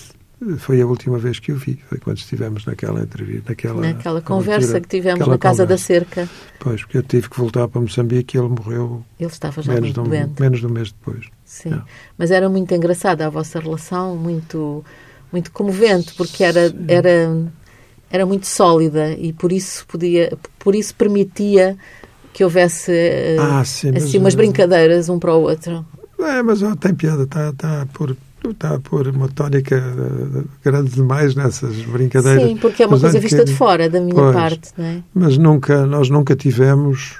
foi 0.57 0.81
a 0.81 0.85
última 0.85 1.17
vez 1.17 1.39
que 1.39 1.51
o 1.51 1.55
vi, 1.55 1.79
foi 1.87 1.99
quando 1.99 2.17
estivemos 2.17 2.65
naquela 2.65 3.01
entrevista, 3.01 3.49
naquela, 3.49 3.81
Naquela 3.81 4.21
conversa 4.21 4.81
que 4.81 4.87
tivemos 4.89 5.25
na 5.27 5.37
Casa 5.37 5.65
da 5.65 5.75
conversa. 5.75 5.85
Cerca. 5.85 6.29
Pois, 6.59 6.81
porque 6.81 6.97
eu 6.97 7.03
tive 7.03 7.29
que 7.29 7.37
voltar 7.39 7.67
para 7.67 7.79
Moçambique 7.79 8.35
e 8.35 8.39
ele 8.39 8.49
morreu 8.49 9.03
Ele 9.19 9.29
estava 9.29 9.61
já 9.61 9.73
menos 9.73 9.93
de, 9.93 9.99
um, 9.99 10.03
doente. 10.03 10.41
menos 10.41 10.59
de 10.59 10.67
um 10.67 10.69
mês 10.69 10.91
depois. 10.91 11.25
Sim. 11.45 11.69
Não. 11.69 11.83
Mas 12.17 12.31
era 12.31 12.49
muito 12.49 12.73
engraçada 12.73 13.25
a 13.25 13.29
vossa 13.29 13.59
relação, 13.59 14.17
muito, 14.17 14.83
muito 15.31 15.51
comovente, 15.51 16.13
porque 16.15 16.43
era, 16.43 16.73
era, 16.87 17.29
era 18.11 18.25
muito 18.25 18.45
sólida 18.47 19.11
e 19.13 19.31
por 19.33 19.51
isso 19.51 19.85
podia, 19.87 20.37
por 20.59 20.75
isso 20.75 20.93
permitia 20.95 21.77
que 22.33 22.43
houvesse 22.43 22.91
eh, 22.91 23.37
Ah, 23.39 23.63
sim, 23.65 23.91
assim 23.95 24.17
umas 24.17 24.35
brincadeiras 24.35 25.09
um 25.09 25.17
para 25.19 25.33
o 25.33 25.41
outro. 25.41 25.85
É, 26.19 26.41
mas 26.43 26.61
ó, 26.61 26.75
tem 26.75 26.93
piada, 26.93 27.23
está 27.23 27.51
tá 27.53 27.87
por, 27.93 28.15
tá 28.57 28.79
por 28.79 29.07
uma 29.07 29.27
tónica 29.27 29.75
eh, 29.75 30.43
grande 30.63 30.91
demais 30.91 31.35
nessas 31.35 31.75
brincadeiras. 31.83 32.43
Sim, 32.49 32.57
porque 32.57 32.83
é 32.83 32.85
uma 32.85 32.91
Mas 32.93 33.01
coisa 33.01 33.19
vista 33.19 33.39
que- 33.39 33.45
de 33.45 33.53
fora 33.55 33.89
da 33.89 33.99
minha 33.99 34.13
Pois. 34.15 34.35
parte, 34.35 34.69
não 34.77 34.85
é? 34.85 35.03
Mas 35.13 35.37
nunca, 35.37 35.85
nós 35.87 36.09
nunca 36.09 36.35
tivemos, 36.35 37.15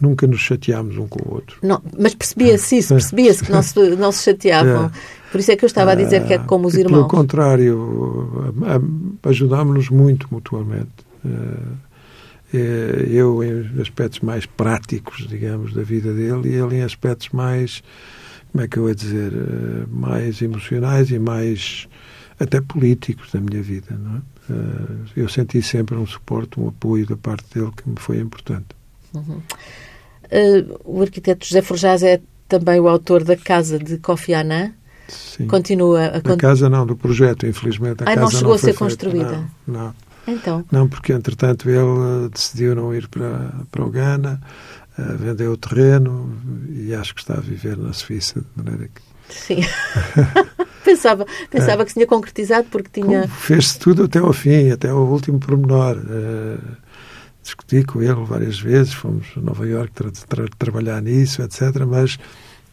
nunca 0.00 0.26
nos 0.26 0.40
chateámos 0.40 0.96
um 0.98 1.06
com 1.08 1.26
o 1.28 1.34
outro. 1.34 1.56
Não, 1.62 1.80
mas 1.98 2.14
percebia-se 2.14 2.78
isso, 2.78 2.94
percebia-se 2.94 3.44
que 3.44 3.50
não 3.52 3.62
se, 3.62 3.78
não 3.96 4.12
se 4.12 4.24
chateavam. 4.24 4.90
Por 5.32 5.40
isso 5.40 5.50
é 5.50 5.56
que 5.56 5.64
eu 5.64 5.66
estava 5.66 5.92
a 5.92 5.94
dizer 5.94 6.24
que 6.26 6.34
é 6.34 6.38
como 6.38 6.68
os 6.68 6.74
Ah, 6.74 6.76
Pelo 6.76 6.90
irmãos. 6.90 7.08
contrário, 7.10 8.54
a- 8.62 8.76
a- 8.76 9.28
ajudámos-nos 9.30 9.88
muito 9.88 10.28
mutuamente. 10.30 10.90
Eh, 11.24 12.58
eh, 12.58 13.06
Eu 13.08 13.42
em 13.42 13.80
aspectos 13.80 14.20
mais 14.20 14.44
práticos, 14.46 15.26
digamos, 15.26 15.72
da 15.72 15.82
vida 15.82 16.12
dele, 16.12 16.50
e 16.50 16.54
ele 16.54 16.76
em 16.76 16.82
aspectos 16.82 17.30
mais, 17.30 17.82
como 18.52 18.62
é 18.62 18.68
que 18.68 18.76
eu 18.78 18.88
ia 18.88 18.94
dizer, 18.94 19.32
eh, 19.32 19.86
mais 19.90 20.42
emocionais 20.42 21.10
e 21.10 21.18
mais 21.18 21.88
até 22.38 22.60
políticos 22.60 23.30
da 23.32 23.40
minha 23.40 23.62
vida. 23.62 23.98
Não 23.98 24.16
é? 24.18 24.20
Eu 25.16 25.28
senti 25.30 25.62
sempre 25.62 25.94
um 25.96 26.04
suporte, 26.06 26.60
um 26.60 26.68
apoio 26.68 27.06
da 27.06 27.16
parte 27.16 27.46
dele 27.54 27.70
que 27.76 27.88
me 27.88 27.96
foi 27.98 28.18
importante. 28.18 28.66
Eh, 30.30 30.64
o 30.84 31.00
arquiteto 31.00 31.46
José 31.46 31.62
Forjás 31.62 32.02
é 32.02 32.20
também 32.48 32.80
o 32.80 32.88
autor 32.88 33.24
da 33.24 33.36
Casa 33.36 33.78
de 33.78 33.96
Kofi 33.98 34.34
Annan. 34.34 34.72
Sim. 35.14 35.46
Continua 35.46 36.06
a 36.06 36.18
Da 36.20 36.36
casa 36.36 36.68
não, 36.68 36.86
do 36.86 36.96
projeto, 36.96 37.46
infelizmente. 37.46 38.02
A 38.02 38.16
não 38.16 38.24
casa 38.24 38.38
chegou 38.38 38.54
a 38.54 38.58
foi 38.58 38.72
ser 38.72 38.78
construída? 38.78 39.44
Não, 39.66 39.74
não. 39.82 39.94
Então, 40.26 40.64
Não, 40.70 40.88
porque 40.88 41.12
entretanto 41.12 41.68
ele 41.68 41.78
eh, 41.78 42.28
decidiu 42.32 42.76
não 42.76 42.94
ir 42.94 43.08
para, 43.08 43.50
para 43.70 43.84
o 43.84 43.90
Ghana, 43.90 44.40
eh, 44.96 45.02
vendeu 45.18 45.52
o 45.52 45.56
terreno 45.56 46.32
e 46.70 46.94
acho 46.94 47.14
que 47.14 47.20
está 47.20 47.34
a 47.34 47.40
viver 47.40 47.76
na 47.76 47.92
Suíça, 47.92 48.40
de 48.40 48.62
maneira 48.62 48.88
que 48.88 49.02
sim. 49.28 49.60
pensava 50.84 51.26
pensava 51.50 51.84
que 51.84 51.90
se 51.90 51.94
tinha 51.94 52.06
concretizado 52.06 52.68
porque 52.70 53.00
tinha. 53.00 53.26
Fez-se 53.26 53.78
tudo 53.78 54.04
até 54.04 54.20
ao 54.20 54.32
fim, 54.32 54.70
até 54.70 54.90
ao 54.90 55.04
último 55.06 55.40
pormenor. 55.40 55.98
Eh, 56.08 56.58
discuti 57.42 57.82
com 57.82 58.00
ele 58.00 58.24
várias 58.24 58.60
vezes, 58.60 58.92
fomos 58.92 59.26
a 59.36 59.40
Nova 59.40 59.66
Iorque 59.66 59.94
tra 59.94 60.10
tra 60.28 60.44
trabalhar 60.56 61.02
nisso, 61.02 61.42
etc. 61.42 61.84
Mas 61.86 62.16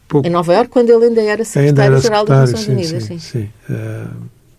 pouco 0.10 0.28
Em 0.28 0.32
Nova 0.32 0.54
Iorque, 0.54 0.72
quando 0.72 0.90
ele 0.90 1.06
ainda 1.06 1.22
era 1.22 1.46
secretário-geral 1.46 2.26
das 2.26 2.50
secretário, 2.50 2.52
Nações 2.52 2.66
sim, 2.66 2.72
Unidas. 2.98 3.04
sim, 3.04 3.20
Sim. 3.20 3.40
sim. 3.44 3.50
Eh, 3.70 4.08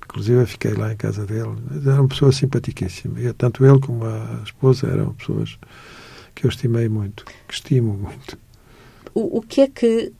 inclusive 0.07 0.41
eu 0.41 0.47
fiquei 0.47 0.73
lá 0.73 0.93
em 0.93 0.97
casa 0.97 1.27
dele. 1.27 1.55
Era 1.87 2.01
uma 2.01 2.09
pessoa 2.09 2.33
simpaticíssima. 2.33 3.21
E 3.21 3.33
tanto 3.35 3.65
ele 3.67 3.79
como 3.81 4.05
a 4.07 4.41
esposa 4.45 4.87
eram 4.87 5.13
pessoas 5.13 5.59
que 6.35 6.47
eu 6.47 6.49
estimei 6.49 6.89
muito, 6.89 7.25
que 7.47 7.55
estimo 7.55 7.93
muito. 7.93 8.39
O, 9.15 9.39
o 9.39 9.43
que 9.43 9.61
é 9.61 9.67
que. 9.69 10.13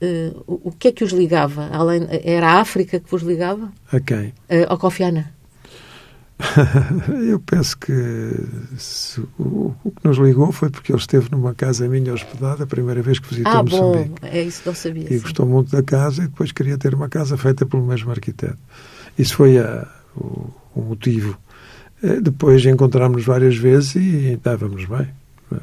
eh, 0.00 0.32
o 0.46 0.68
o 0.68 0.72
que 0.72 0.88
é 0.88 0.92
que 0.92 1.04
os 1.04 1.12
ligava? 1.12 1.68
Além, 1.72 2.06
era 2.24 2.48
a 2.52 2.60
África 2.60 2.98
que 3.00 3.10
vos 3.10 3.22
ligava? 3.22 3.70
A 3.92 4.00
quem? 4.00 4.32
Eh, 4.48 4.64
ao 4.68 4.78
Kofi 4.78 5.02
Annan? 5.02 5.26
Eu 7.28 7.40
penso 7.40 7.76
que 7.78 7.92
se- 8.76 9.20
o, 9.38 9.74
o 9.84 9.90
que 9.90 10.06
nos 10.06 10.18
ligou 10.18 10.52
foi 10.52 10.68
porque 10.70 10.92
ele 10.92 10.98
esteve 10.98 11.30
numa 11.30 11.54
casa 11.54 11.88
minha 11.88 12.12
hospedada 12.12 12.64
a 12.64 12.66
primeira 12.66 13.00
vez 13.02 13.18
que 13.18 13.28
visitou 13.28 13.52
Ah, 13.52 13.62
bom, 13.62 13.94
Moçambique. 13.94 14.26
é 14.26 14.42
isso 14.42 14.60
que 14.62 14.68
não 14.68 14.74
sabia. 14.74 15.04
E 15.04 15.16
sim. 15.16 15.20
gostou 15.20 15.46
muito 15.46 15.70
da 15.70 15.82
casa 15.82 16.24
e 16.24 16.28
depois 16.28 16.52
queria 16.52 16.76
ter 16.76 16.94
uma 16.94 17.08
casa 17.08 17.36
feita 17.36 17.64
pelo 17.64 17.86
mesmo 17.86 18.10
arquiteto. 18.10 18.58
Isso 19.18 19.34
foi 19.36 19.58
a- 19.58 19.86
o, 20.14 20.50
o 20.74 20.80
motivo. 20.82 21.38
Eh, 22.02 22.20
Depois 22.20 22.64
encontramos-nos 22.66 23.24
várias 23.24 23.56
vezes 23.56 23.94
e 23.96 24.32
estávamos 24.34 24.84
bem. 24.84 25.08
Eh, 25.52 25.56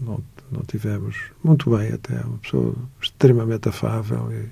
Não, 0.00 0.22
não 0.52 0.62
tivemos 0.66 1.16
muito 1.42 1.76
bem 1.76 1.92
até. 1.92 2.20
Uma 2.20 2.38
pessoa 2.38 2.74
extremamente 3.02 3.68
afável 3.68 4.30
e 4.30 4.44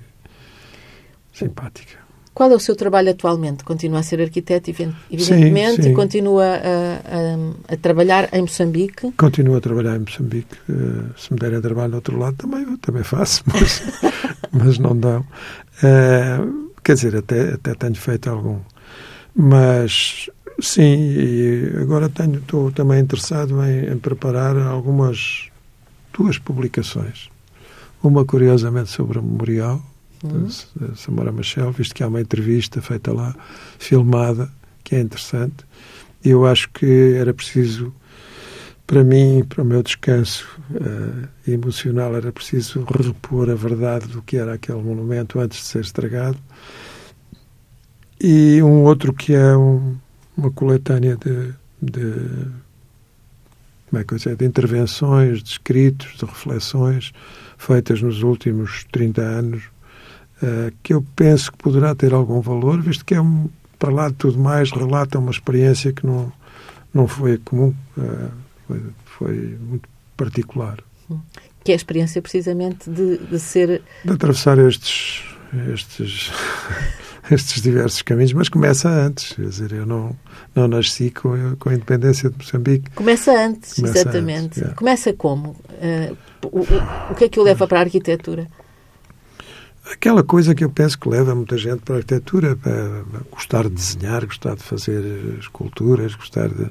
simpática. 1.37 1.97
Qual 2.35 2.51
é 2.51 2.55
o 2.55 2.59
seu 2.59 2.75
trabalho 2.75 3.09
atualmente? 3.11 3.63
Continua 3.63 3.99
a 3.99 4.03
ser 4.03 4.19
arquiteto, 4.21 4.69
evi- 4.69 4.93
evidentemente, 5.09 5.83
sim. 5.83 5.91
e 5.91 5.93
continua 5.95 6.43
a, 6.45 7.69
a- 7.69 7.73
a 7.73 7.77
trabalhar 7.77 8.29
em 8.33 8.41
Moçambique. 8.41 9.11
Continuo 9.13 9.55
a 9.55 9.61
trabalhar 9.61 9.95
em 9.95 9.99
Moçambique. 9.99 10.55
Eh, 10.69 10.73
Se 11.17 11.31
me 11.33 11.39
derem 11.39 11.61
trabalho 11.61 11.91
no 11.91 11.95
outro 11.95 12.19
lado, 12.19 12.35
também, 12.35 12.61
eu 12.63 12.77
também 12.77 13.03
faço, 13.03 13.41
mas, 13.51 13.81
mas 14.51 14.77
não 14.77 14.95
dão. 14.95 15.25
Eh, 15.81 16.39
quer 16.83 16.95
dizer, 16.95 17.15
até, 17.15 17.53
até 17.53 17.73
tenho 17.73 17.95
feito 17.95 18.29
algum. 18.29 18.59
Mas, 19.33 20.29
sim, 20.59 20.81
e 21.17 21.71
agora 21.81 22.09
tenho, 22.09 22.35
estou 22.35 22.71
também 22.71 22.99
interessado 22.99 23.63
em, 23.63 23.93
em 23.93 23.97
preparar 23.97 24.57
algumas, 24.57 25.49
duas 26.17 26.37
publicações. 26.37 27.29
Uma, 28.03 28.23
curiosamente, 28.25 28.89
sobre 28.91 29.19
o 29.19 29.23
memorial, 29.23 29.81
Uhum. 30.33 30.45
de 30.91 30.99
Samora 30.99 31.31
Machel, 31.31 31.71
visto 31.71 31.93
que 31.95 32.03
há 32.03 32.07
uma 32.07 32.21
entrevista 32.21 32.81
feita 32.81 33.13
lá, 33.13 33.35
filmada, 33.79 34.49
que 34.83 34.95
é 34.95 34.99
interessante. 35.01 35.65
Eu 36.23 36.45
acho 36.45 36.69
que 36.71 37.13
era 37.15 37.33
preciso, 37.33 37.93
para 38.87 39.03
mim, 39.03 39.43
para 39.47 39.61
o 39.61 39.65
meu 39.65 39.83
descanso 39.83 40.47
eh, 40.73 41.51
emocional, 41.51 42.15
era 42.15 42.31
preciso 42.31 42.83
repor 42.85 43.49
a 43.49 43.55
verdade 43.55 44.07
do 44.07 44.21
que 44.21 44.37
era 44.37 44.53
aquele 44.53 44.81
monumento 44.81 45.39
antes 45.39 45.59
de 45.59 45.65
ser 45.65 45.81
estragado. 45.81 46.37
E 48.19 48.61
um 48.63 48.83
outro 48.83 49.13
que 49.13 49.33
é 49.33 49.55
um- 49.57 49.95
uma 50.37 50.51
coletânea 50.51 51.17
de, 51.17 51.53
de, 51.81 52.13
como 53.89 54.01
é 54.01 54.03
que 54.03 54.13
eu 54.13 54.19
sei, 54.19 54.35
de 54.35 54.45
intervenções, 54.45 55.43
de 55.43 55.49
escritos, 55.49 56.17
de 56.17 56.25
reflexões 56.25 57.11
feitas 57.57 58.01
nos 58.01 58.21
últimos 58.23 58.85
30 58.91 59.21
anos, 59.21 59.63
que 60.83 60.93
eu 60.93 61.05
penso 61.15 61.51
que 61.51 61.57
poderá 61.57 61.95
ter 61.95 62.13
algum 62.13 62.41
valor, 62.41 62.81
visto 62.81 63.03
que 63.05 63.15
é 63.15 63.21
um, 63.21 63.49
para 63.79 63.91
lá 63.91 64.09
de 64.09 64.15
tudo 64.15 64.37
mais, 64.37 64.71
relata 64.71 65.17
uma 65.19 65.31
experiência 65.31 65.91
que 65.93 66.05
não, 66.05 66.31
não 66.93 67.07
foi 67.07 67.37
comum, 67.37 67.73
eh, 67.97 68.27
foi, 68.67 68.81
foi 69.05 69.57
muito 69.61 69.87
particular. 70.17 70.79
Que 71.63 71.71
é 71.71 71.73
a 71.73 71.77
experiência, 71.77 72.21
precisamente, 72.21 72.89
de, 72.89 73.17
de 73.17 73.39
ser. 73.39 73.81
De 74.03 74.11
atravessar 74.11 74.57
estes, 74.59 75.23
estes, 75.73 76.31
estes 77.31 77.61
diversos 77.61 78.01
caminhos, 78.01 78.33
mas 78.33 78.49
começa 78.49 78.87
antes, 78.89 79.33
quer 79.33 79.41
dizer, 79.47 79.71
eu 79.71 79.85
não, 79.85 80.15
não 80.53 80.67
nasci 80.67 81.09
com, 81.11 81.55
com 81.57 81.69
a 81.69 81.73
independência 81.73 82.29
de 82.29 82.37
Moçambique. 82.37 82.89
Começa 82.91 83.31
antes, 83.31 83.73
Começa 83.73 83.97
exatamente. 83.99 84.59
antes, 84.59 84.61
é. 84.61 84.73
Começa 84.75 85.13
como? 85.13 85.55
Eh, 85.81 86.13
o, 86.51 86.59
o- 86.59 87.11
o 87.11 87.15
que 87.15 87.23
é 87.25 87.29
que 87.29 87.39
o 87.39 87.43
leva 87.43 87.67
para 87.67 87.79
a 87.79 87.83
arquitetura? 87.83 88.47
Aquela 89.91 90.23
coisa 90.23 90.55
que 90.55 90.63
eu 90.63 90.69
penso 90.69 90.97
que 90.97 91.07
leva 91.07 91.35
muita 91.35 91.57
gente 91.57 91.81
para 91.81 91.95
a 91.95 91.97
arquitetura, 91.97 92.55
para 92.55 93.03
gostar 93.31 93.63
de 93.63 93.75
desenhar, 93.75 94.25
gostar 94.25 94.55
de 94.55 94.63
fazer 94.63 95.37
esculturas, 95.39 96.15
gostar 96.15 96.49
de, 96.49 96.69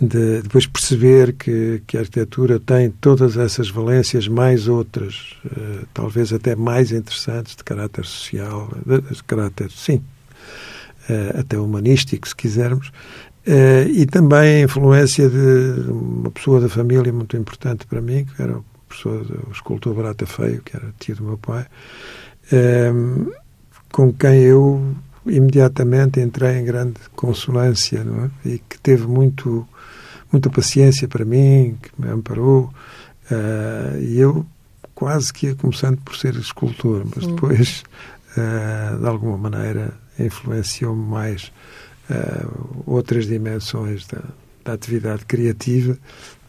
de 0.00 0.42
depois 0.42 0.66
perceber 0.66 1.32
que, 1.34 1.82
que 1.86 1.96
a 1.96 2.00
arquitetura 2.00 2.60
tem 2.60 2.90
todas 2.90 3.36
essas 3.36 3.70
valências, 3.70 4.28
mais 4.28 4.68
outras, 4.68 5.36
uh, 5.46 5.86
talvez 5.94 6.32
até 6.32 6.54
mais 6.54 6.92
interessantes, 6.92 7.56
de 7.56 7.64
caráter 7.64 8.04
social, 8.04 8.70
de, 8.84 9.00
de 9.00 9.24
caráter, 9.24 9.70
sim, 9.70 10.02
uh, 11.08 11.40
até 11.40 11.58
humanístico, 11.58 12.28
se 12.28 12.36
quisermos, 12.36 12.88
uh, 12.88 13.88
e 13.88 14.04
também 14.04 14.56
a 14.56 14.60
influência 14.62 15.28
de 15.30 15.90
uma 15.90 16.30
pessoa 16.30 16.60
da 16.60 16.68
família 16.68 17.12
muito 17.12 17.36
importante 17.36 17.86
para 17.86 18.02
mim, 18.02 18.24
que 18.24 18.42
era 18.42 18.58
o 18.58 18.64
professor, 18.86 19.26
o 19.48 19.52
escultor 19.52 19.94
Barata 19.94 20.26
Feio, 20.26 20.60
que 20.62 20.76
era 20.76 20.92
tio 20.98 21.16
do 21.16 21.24
meu 21.24 21.38
pai, 21.38 21.66
com 23.90 24.12
quem 24.12 24.40
eu 24.42 24.94
imediatamente 25.26 26.20
entrei 26.20 26.58
em 26.58 26.64
grande 26.64 27.00
consonância 27.16 27.98
é? 28.44 28.48
e 28.48 28.58
que 28.58 28.78
teve 28.78 29.06
muito 29.06 29.66
muita 30.34 30.50
paciência 30.50 31.06
para 31.06 31.24
mim, 31.24 31.78
que 31.80 31.90
me 31.96 32.10
amparou. 32.10 32.72
Uh, 33.30 33.98
e 34.00 34.18
eu 34.18 34.44
quase 34.94 35.32
que 35.32 35.46
ia 35.46 35.54
começando 35.54 35.98
por 35.98 36.16
ser 36.16 36.34
escultor, 36.34 37.06
mas 37.14 37.26
depois, 37.26 37.84
uh, 38.36 38.98
de 38.98 39.06
alguma 39.06 39.38
maneira, 39.38 39.94
influenciou-me 40.18 41.06
mais 41.06 41.52
uh, 42.10 42.82
outras 42.84 43.26
dimensões 43.26 44.06
da, 44.06 44.22
da, 44.64 44.72
atividade 44.72 45.24
criativa 45.24 45.96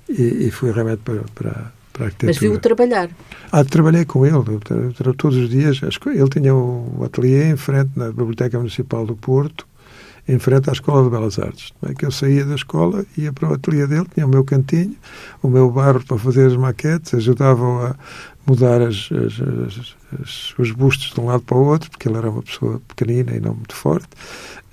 e, 0.09 0.47
e 0.47 0.51
fui 0.51 0.71
realmente 0.71 1.01
para, 1.03 1.23
para, 1.35 1.73
para 1.95 2.05
a 2.05 2.07
arquitetura. 2.07 2.33
Mas 2.33 2.37
viu 2.37 2.59
trabalhar? 2.59 3.09
Ah, 3.51 3.63
trabalhei 3.63 4.05
com 4.05 4.25
ele, 4.25 4.35
todos 5.17 5.37
os 5.37 5.49
dias. 5.49 5.79
Ele 5.81 6.29
tinha 6.29 6.53
o 6.53 7.01
ateliê 7.03 7.49
em 7.49 7.57
frente 7.57 7.91
na 7.95 8.07
Biblioteca 8.07 8.57
Municipal 8.57 9.05
do 9.05 9.15
Porto, 9.15 9.65
em 10.27 10.37
frente 10.39 10.69
à 10.69 10.73
Escola 10.73 11.03
de 11.03 11.09
Belas 11.09 11.39
Artes. 11.39 11.71
É 11.87 11.93
que 11.93 12.05
eu 12.05 12.11
saía 12.11 12.43
da 12.43 12.55
escola, 12.55 13.05
ia 13.17 13.31
para 13.31 13.49
o 13.49 13.53
ateliê 13.53 13.87
dele, 13.87 14.07
tinha 14.13 14.25
o 14.25 14.29
meu 14.29 14.43
cantinho, 14.43 14.95
o 15.41 15.47
meu 15.47 15.71
barro 15.71 16.03
para 16.03 16.17
fazer 16.17 16.47
as 16.47 16.57
maquetes, 16.57 17.13
ajudava 17.13 17.63
a 17.89 17.95
mudar 18.45 18.81
as, 18.81 19.09
as, 19.11 19.41
as, 20.19 20.59
os 20.59 20.71
bustos 20.71 21.13
de 21.13 21.19
um 21.19 21.27
lado 21.27 21.43
para 21.43 21.57
o 21.57 21.65
outro, 21.65 21.89
porque 21.89 22.09
ele 22.09 22.17
era 22.17 22.29
uma 22.29 22.41
pessoa 22.41 22.81
pequenina 22.87 23.35
e 23.35 23.39
não 23.39 23.53
muito 23.53 23.75
forte, 23.75 24.09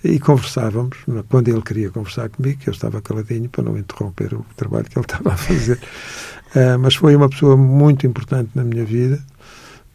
e 0.04 0.18
conversávamos, 0.18 0.98
quando 1.28 1.48
ele 1.48 1.62
queria 1.62 1.90
conversar 1.90 2.28
comigo, 2.28 2.60
eu 2.66 2.72
estava 2.72 3.00
caladinho 3.00 3.48
para 3.48 3.62
não 3.62 3.78
interromper 3.78 4.34
o 4.34 4.44
trabalho 4.56 4.84
que 4.86 4.98
ele 4.98 5.04
estava 5.04 5.32
a 5.32 5.36
fazer. 5.36 5.78
Uh, 6.54 6.78
mas 6.78 6.94
foi 6.94 7.16
uma 7.16 7.28
pessoa 7.28 7.56
muito 7.56 8.06
importante 8.06 8.50
na 8.54 8.62
minha 8.62 8.84
vida, 8.84 9.22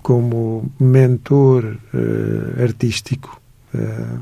como 0.01 0.71
mentor 0.79 1.77
uh, 1.93 2.63
artístico. 2.63 3.39
Uh, 3.73 4.19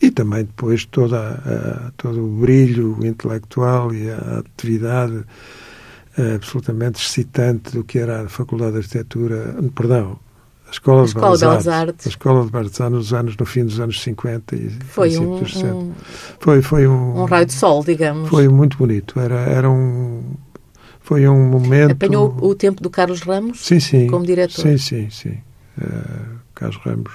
e 0.00 0.10
também 0.10 0.44
depois 0.44 0.86
toda 0.86 1.18
a, 1.18 1.90
todo 1.96 2.24
o 2.24 2.40
brilho 2.40 2.98
intelectual 3.04 3.94
e 3.94 4.10
a 4.10 4.38
atividade 4.38 5.24
eh, 6.16 6.34
absolutamente 6.34 7.00
excitante 7.00 7.72
do 7.72 7.84
que 7.84 7.98
era 7.98 8.22
a 8.22 8.28
Faculdade 8.28 8.72
de 8.72 8.78
Arquitetura, 8.78 9.54
perdão, 9.74 10.18
a 10.66 10.70
Escola, 10.70 11.02
a 11.02 11.04
Escola 11.04 11.36
de, 11.36 11.40
Belas, 11.40 11.68
Artes, 11.68 11.68
Artes. 11.68 12.06
A 12.06 12.08
Escola 12.08 12.44
de 12.44 12.50
Belas 12.50 12.80
Artes 12.80 12.98
nos 12.98 13.12
anos, 13.12 13.36
no 13.36 13.46
fim 13.46 13.64
dos 13.64 13.78
anos 13.78 14.02
50 14.02 14.56
e 14.56 14.70
foi 14.70 15.16
um, 15.18 15.38
dos 15.38 15.52
60. 15.52 15.74
Um, 15.74 15.92
foi, 16.40 16.62
foi 16.62 16.86
um, 16.88 17.20
um 17.20 17.24
raio 17.26 17.46
de 17.46 17.52
sol, 17.52 17.84
digamos. 17.84 18.28
Foi 18.28 18.48
muito 18.48 18.76
bonito. 18.76 19.20
Era, 19.20 19.36
era 19.36 19.70
um 19.70 20.22
foi 21.00 21.26
um 21.28 21.48
momento. 21.48 21.92
Apanhou 21.92 22.36
o 22.40 22.54
tempo 22.54 22.82
do 22.82 22.90
Carlos 22.90 23.20
Ramos 23.22 23.60
sim, 23.60 23.80
sim, 23.80 24.06
como 24.06 24.24
diretor. 24.24 24.62
Sim, 24.62 24.78
sim, 24.78 25.10
sim. 25.10 25.38
Uh, 25.78 26.38
Carlos 26.54 26.80
Ramos 26.84 27.10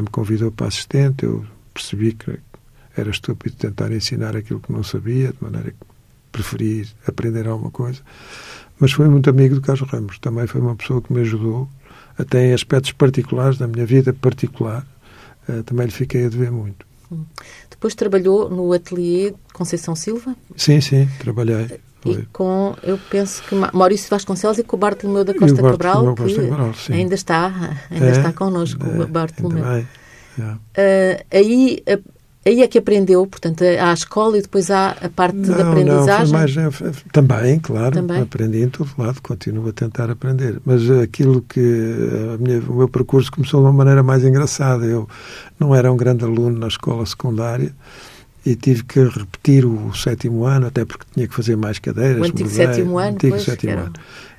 me 0.00 0.08
convidou 0.08 0.50
para 0.50 0.66
assistente, 0.66 1.24
eu 1.24 1.44
percebi 1.72 2.12
que 2.12 2.38
era 2.96 3.10
estúpido 3.10 3.56
tentar 3.56 3.92
ensinar 3.92 4.36
aquilo 4.36 4.60
que 4.60 4.72
não 4.72 4.82
sabia, 4.82 5.32
de 5.32 5.36
maneira 5.40 5.70
que 5.70 5.76
preferi 6.32 6.86
aprender 7.06 7.46
alguma 7.46 7.70
coisa. 7.70 8.00
Mas 8.78 8.92
foi 8.92 9.08
muito 9.08 9.30
amigo 9.30 9.54
do 9.54 9.60
Carlos 9.60 9.88
Ramos. 9.88 10.18
Também 10.18 10.46
foi 10.46 10.60
uma 10.60 10.74
pessoa 10.74 11.00
que 11.00 11.12
me 11.12 11.20
ajudou, 11.20 11.68
até 12.18 12.46
em 12.46 12.52
aspectos 12.52 12.92
particulares 12.92 13.58
da 13.58 13.66
minha 13.66 13.86
vida 13.86 14.12
particular. 14.12 14.86
Uh, 15.48 15.62
também 15.62 15.86
lhe 15.86 15.92
fiquei 15.92 16.26
a 16.26 16.28
dever 16.28 16.50
muito. 16.50 16.86
Depois 17.70 17.94
trabalhou 17.94 18.48
no 18.48 18.72
ateliê 18.72 19.34
Conceição 19.52 19.94
Silva? 19.94 20.34
Sim, 20.56 20.80
sim, 20.80 21.08
trabalhei. 21.18 21.80
E 22.06 22.22
com, 22.32 22.76
eu 22.82 22.98
penso 23.10 23.42
que 23.44 23.54
Maurício 23.72 24.10
Vasconcelos 24.10 24.58
e 24.58 24.62
com 24.62 24.76
o 24.76 24.78
Bartolomeu 24.78 25.24
da 25.24 25.34
Costa 25.34 25.62
Cabral, 25.62 26.14
Costa 26.14 26.42
que 26.42 26.48
Cabral, 26.48 26.74
ainda 26.90 27.14
está, 27.14 27.78
ainda 27.90 28.06
é, 28.06 28.10
está 28.10 28.32
connosco, 28.32 28.84
é, 28.84 29.04
o 29.04 29.06
Bartolomeu. 29.06 29.64
Uh, 30.38 31.24
aí, 31.30 31.82
aí 32.46 32.62
é 32.62 32.68
que 32.68 32.78
aprendeu, 32.78 33.26
portanto, 33.26 33.62
à 33.62 33.92
escola 33.92 34.38
e 34.38 34.42
depois 34.42 34.70
há 34.70 34.90
a 34.90 35.08
parte 35.08 35.36
não, 35.36 35.56
da 35.56 35.68
aprendizagem? 35.70 36.32
Não, 36.32 36.32
mais, 36.32 36.56
é, 36.56 36.70
também, 37.12 37.58
claro, 37.58 37.94
também. 37.94 38.20
aprendi 38.20 38.62
em 38.62 38.68
todo 38.68 38.90
lado, 38.98 39.20
continuo 39.22 39.68
a 39.68 39.72
tentar 39.72 40.10
aprender. 40.10 40.60
Mas 40.64 40.90
aquilo 40.90 41.42
que 41.42 41.60
minha, 42.38 42.60
o 42.60 42.74
meu 42.76 42.88
percurso 42.88 43.30
começou 43.32 43.60
de 43.60 43.66
uma 43.66 43.72
maneira 43.72 44.02
mais 44.02 44.24
engraçada. 44.24 44.84
Eu 44.84 45.08
não 45.58 45.74
era 45.74 45.92
um 45.92 45.96
grande 45.96 46.24
aluno 46.24 46.58
na 46.58 46.68
escola 46.68 47.04
secundária, 47.06 47.72
e 48.46 48.54
tive 48.54 48.84
que 48.84 49.00
repetir 49.02 49.64
o 49.64 49.94
sétimo 49.94 50.44
ano, 50.44 50.66
até 50.66 50.84
porque 50.84 51.06
tinha 51.14 51.26
que 51.26 51.34
fazer 51.34 51.56
mais 51.56 51.78
cadeiras. 51.78 52.20
O 52.20 52.24
antigo 52.24 52.50
mudei, 52.50 52.66
sétimo 52.66 52.98
ano, 52.98 53.14
antigo 53.14 53.32
pois, 53.32 53.42
sétimo 53.42 53.72
ano. 53.72 53.80
Era, 53.80 53.92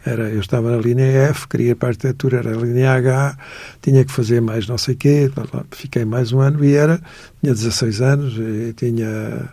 eu 0.05 0.39
estava 0.39 0.71
na 0.71 0.77
linha 0.77 1.03
F, 1.03 1.47
queria 1.47 1.71
ir 1.71 1.75
para 1.75 1.89
a 1.89 1.91
arquitetura, 1.91 2.37
era 2.37 2.51
a 2.51 2.61
linha 2.61 2.93
H, 2.93 3.37
tinha 3.81 4.05
que 4.05 4.11
fazer 4.11 4.41
mais 4.41 4.67
não 4.67 4.77
sei 4.77 4.93
o 4.93 4.97
quê, 4.97 5.31
fiquei 5.71 6.05
mais 6.05 6.31
um 6.31 6.39
ano 6.39 6.63
e 6.63 6.73
era, 6.73 7.01
tinha 7.41 7.53
16 7.53 8.01
anos 8.01 8.37
e 8.37 8.73
tinha 8.73 9.49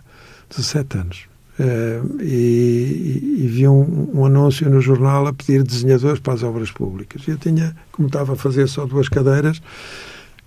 17 0.51 0.99
anos. 0.99 1.33
Uh, 1.59 2.23
e, 2.23 3.41
e, 3.41 3.47
vi 3.47 3.69
um, 3.69 4.11
um, 4.15 4.25
anúncio 4.25 4.69
no 4.71 4.81
jornal 4.81 5.27
a 5.27 5.33
pedir 5.35 5.63
desenhadores 5.63 6.19
para 6.19 6.33
as 6.33 6.43
obras 6.43 6.71
públicas. 6.71 7.23
Eu 7.29 7.37
tinha, 7.37 7.77
como 7.93 8.09
estava 8.09 8.33
a 8.33 8.37
fazer 8.37 8.67
só 8.69 8.87
duas 8.87 9.09
cadeiras, 9.09 9.61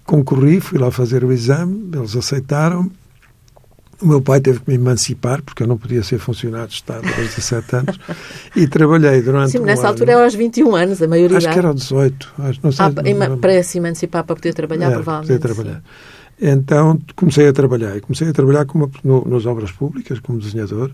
concorri, 0.03 0.59
fui 0.59 0.79
lá 0.79 0.89
fazer 0.89 1.23
o 1.23 1.31
exame, 1.31 1.89
eles 1.93 2.15
aceitaram 2.15 2.91
o 4.01 4.07
meu 4.07 4.21
pai 4.21 4.41
teve 4.41 4.59
que 4.59 4.69
me 4.69 4.75
emancipar, 4.75 5.41
porque 5.41 5.63
eu 5.63 5.67
não 5.67 5.77
podia 5.77 6.03
ser 6.03 6.19
funcionário 6.19 6.67
de 6.67 6.75
Estado 6.75 7.07
aos 7.07 7.15
17 7.35 7.75
anos, 7.75 7.99
e 8.55 8.67
trabalhei 8.67 9.21
durante 9.21 9.51
Sim, 9.51 9.59
um 9.59 9.63
nessa 9.63 9.83
ano. 9.83 9.89
altura 9.89 10.11
era 10.13 10.23
aos 10.23 10.35
21 10.35 10.75
anos, 10.75 11.01
a 11.01 11.07
maioria. 11.07 11.37
Acho 11.37 11.51
que 11.51 11.59
era 11.59 11.67
aos 11.69 11.81
18. 11.81 12.33
Acho, 12.39 12.59
não 12.63 12.71
sei, 12.71 12.85
ah, 12.85 13.29
não, 13.29 13.37
para 13.37 13.63
se 13.63 13.77
emancipar, 13.77 14.23
para 14.23 14.35
poder 14.35 14.53
trabalhar, 14.53 14.91
é, 14.91 14.93
provavelmente. 14.95 15.39
Poder 15.39 15.53
trabalhar. 15.53 15.83
Então 16.39 16.99
comecei 17.15 17.47
a 17.47 17.53
trabalhar. 17.53 17.95
E 17.95 18.01
comecei 18.01 18.27
a 18.29 18.33
trabalhar 18.33 18.65
como, 18.65 18.91
no, 19.03 19.25
nas 19.25 19.45
obras 19.45 19.71
públicas, 19.71 20.19
como 20.19 20.39
desenhador 20.39 20.91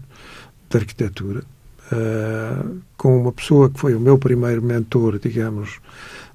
de 0.69 0.77
arquitetura, 0.77 1.43
uh, 1.91 2.77
com 2.95 3.19
uma 3.19 3.31
pessoa 3.31 3.69
que 3.69 3.79
foi 3.79 3.93
o 3.95 3.99
meu 3.99 4.17
primeiro 4.17 4.61
mentor, 4.61 5.19
digamos, 5.19 5.79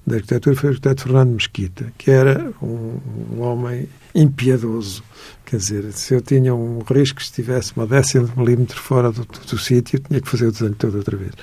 da 0.07 0.15
arquitetura, 0.15 0.55
foi 0.55 0.69
o 0.69 0.71
arquiteto 0.71 1.03
Fernando 1.03 1.31
Mesquita, 1.31 1.93
que 1.97 2.09
era 2.09 2.53
um, 2.61 2.97
um 3.35 3.41
homem 3.41 3.89
impiedoso. 4.15 5.03
Quer 5.45 5.57
dizer, 5.57 5.91
se 5.91 6.13
eu 6.13 6.21
tinha 6.21 6.55
um 6.55 6.79
risco 6.79 7.17
que 7.17 7.23
estivesse 7.23 7.73
uma 7.75 7.85
décima 7.85 8.25
de 8.25 8.39
milímetro 8.39 8.79
fora 8.79 9.11
do, 9.11 9.25
do, 9.25 9.39
do 9.39 9.57
sítio, 9.57 9.99
tinha 9.99 10.21
que 10.21 10.29
fazer 10.29 10.47
o 10.47 10.51
desenho 10.51 10.75
todo 10.75 10.97
outra 10.97 11.17
vez. 11.17 11.33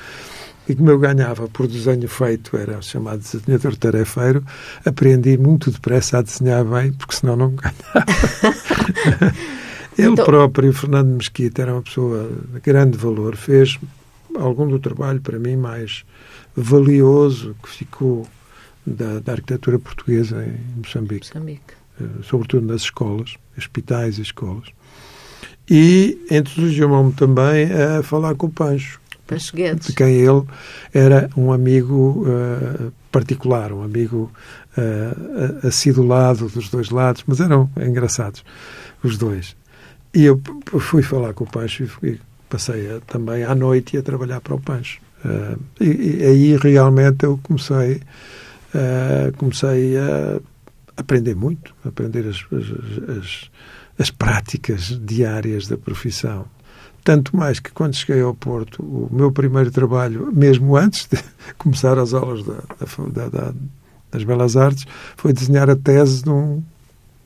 E 0.67 0.75
como 0.75 0.91
eu 0.91 0.99
ganhava 0.99 1.47
por 1.47 1.67
desenho 1.67 2.09
feito, 2.09 2.57
era 2.57 2.81
chamado 2.81 3.19
desenhador 3.19 3.77
tarefeiro, 3.77 4.43
aprendi 4.83 5.37
muito 5.37 5.71
depressa 5.71 6.19
a 6.19 6.23
desenhar 6.23 6.65
bem, 6.65 6.91
porque 6.95 7.17
senão 7.17 7.37
não 7.37 7.51
ganhava. 7.55 7.75
Ele 9.97 10.09
então... 10.09 10.25
próprio, 10.25 10.73
Fernando 10.73 11.09
Mesquita, 11.09 11.61
era 11.61 11.73
uma 11.75 11.83
pessoa 11.83 12.31
de 12.53 12.61
grande 12.61 12.97
valor, 12.97 13.37
fez 13.37 13.79
algum 14.35 14.67
do 14.67 14.79
trabalho 14.79 15.21
para 15.21 15.39
mim 15.39 15.55
mais 15.55 16.05
valioso 16.57 17.55
que 17.63 17.69
ficou 17.69 18.27
da, 18.87 19.21
da 19.21 19.33
arquitetura 19.33 19.79
portuguesa 19.79 20.45
em 20.45 20.79
Moçambique. 20.79 21.29
Moçambique. 21.29 21.75
Eh, 22.01 22.05
sobretudo 22.23 22.67
nas 22.67 22.83
escolas, 22.83 23.37
hospitais 23.57 24.19
e 24.19 24.23
escolas. 24.23 24.69
E 25.69 26.19
entusiasmou-me 26.31 27.13
também 27.13 27.69
a 27.73 28.03
falar 28.03 28.35
com 28.35 28.47
o 28.47 28.51
Pancho. 28.51 29.01
Pancho 29.27 29.57
Guedes. 29.57 29.87
De 29.87 29.95
quem 29.95 30.15
ele 30.15 30.43
era 30.93 31.31
um 31.37 31.53
amigo 31.53 32.27
uh, 32.27 32.93
particular, 33.11 33.73
um 33.73 33.83
amigo 33.83 34.31
uh, 34.77 35.67
acidulado 35.67 36.49
dos 36.49 36.69
dois 36.69 36.91
lados, 36.91 37.25
mas 37.27 37.41
eram 37.41 37.71
engraçados 37.79 38.45
os 39.03 39.17
dois. 39.17 39.57
E 40.13 40.25
eu 40.25 40.41
fui 40.79 41.03
falar 41.03 41.33
com 41.33 41.45
o 41.45 41.51
Pancho 41.51 41.89
e 42.03 42.21
passei 42.49 42.91
a, 42.91 43.01
também 43.01 43.43
à 43.45 43.55
noite 43.55 43.97
a 43.97 44.03
trabalhar 44.03 44.41
para 44.41 44.55
o 44.55 44.61
Pancho. 44.61 45.01
Uh, 45.25 45.59
e, 45.81 46.19
e, 46.19 46.23
aí 46.23 46.57
realmente 46.57 47.25
eu 47.25 47.41
comecei, 47.43 48.03
comecei 49.37 49.97
a 49.97 50.41
aprender 50.97 51.35
muito, 51.35 51.75
aprender 51.85 52.27
as, 52.27 52.45
as, 52.53 53.19
as, 53.19 53.51
as 53.99 54.11
práticas 54.11 54.99
diárias 55.03 55.67
da 55.67 55.77
profissão. 55.77 56.47
Tanto 57.03 57.37
mais 57.37 57.61
que 57.61 57.71
quando 57.71 57.95
cheguei 57.95 58.23
ao 58.23 58.35
Porto, 58.35 58.83
o 58.83 59.09
meu 59.13 59.31
primeiro 59.31 59.71
trabalho, 59.71 60.31
mesmo 60.33 60.77
antes 60.77 61.07
de 61.07 61.19
começar 61.59 61.99
as 61.99 62.15
aulas 62.15 62.45
da, 62.45 62.63
da, 63.13 63.29
da, 63.29 63.55
das 64.11 64.25
Belas 64.25 64.57
Artes, 64.57 64.87
foi 65.17 65.33
desenhar 65.33 65.69
a 65.69 65.77
tese 65.77 66.23
de 66.23 66.31
um 66.31 66.63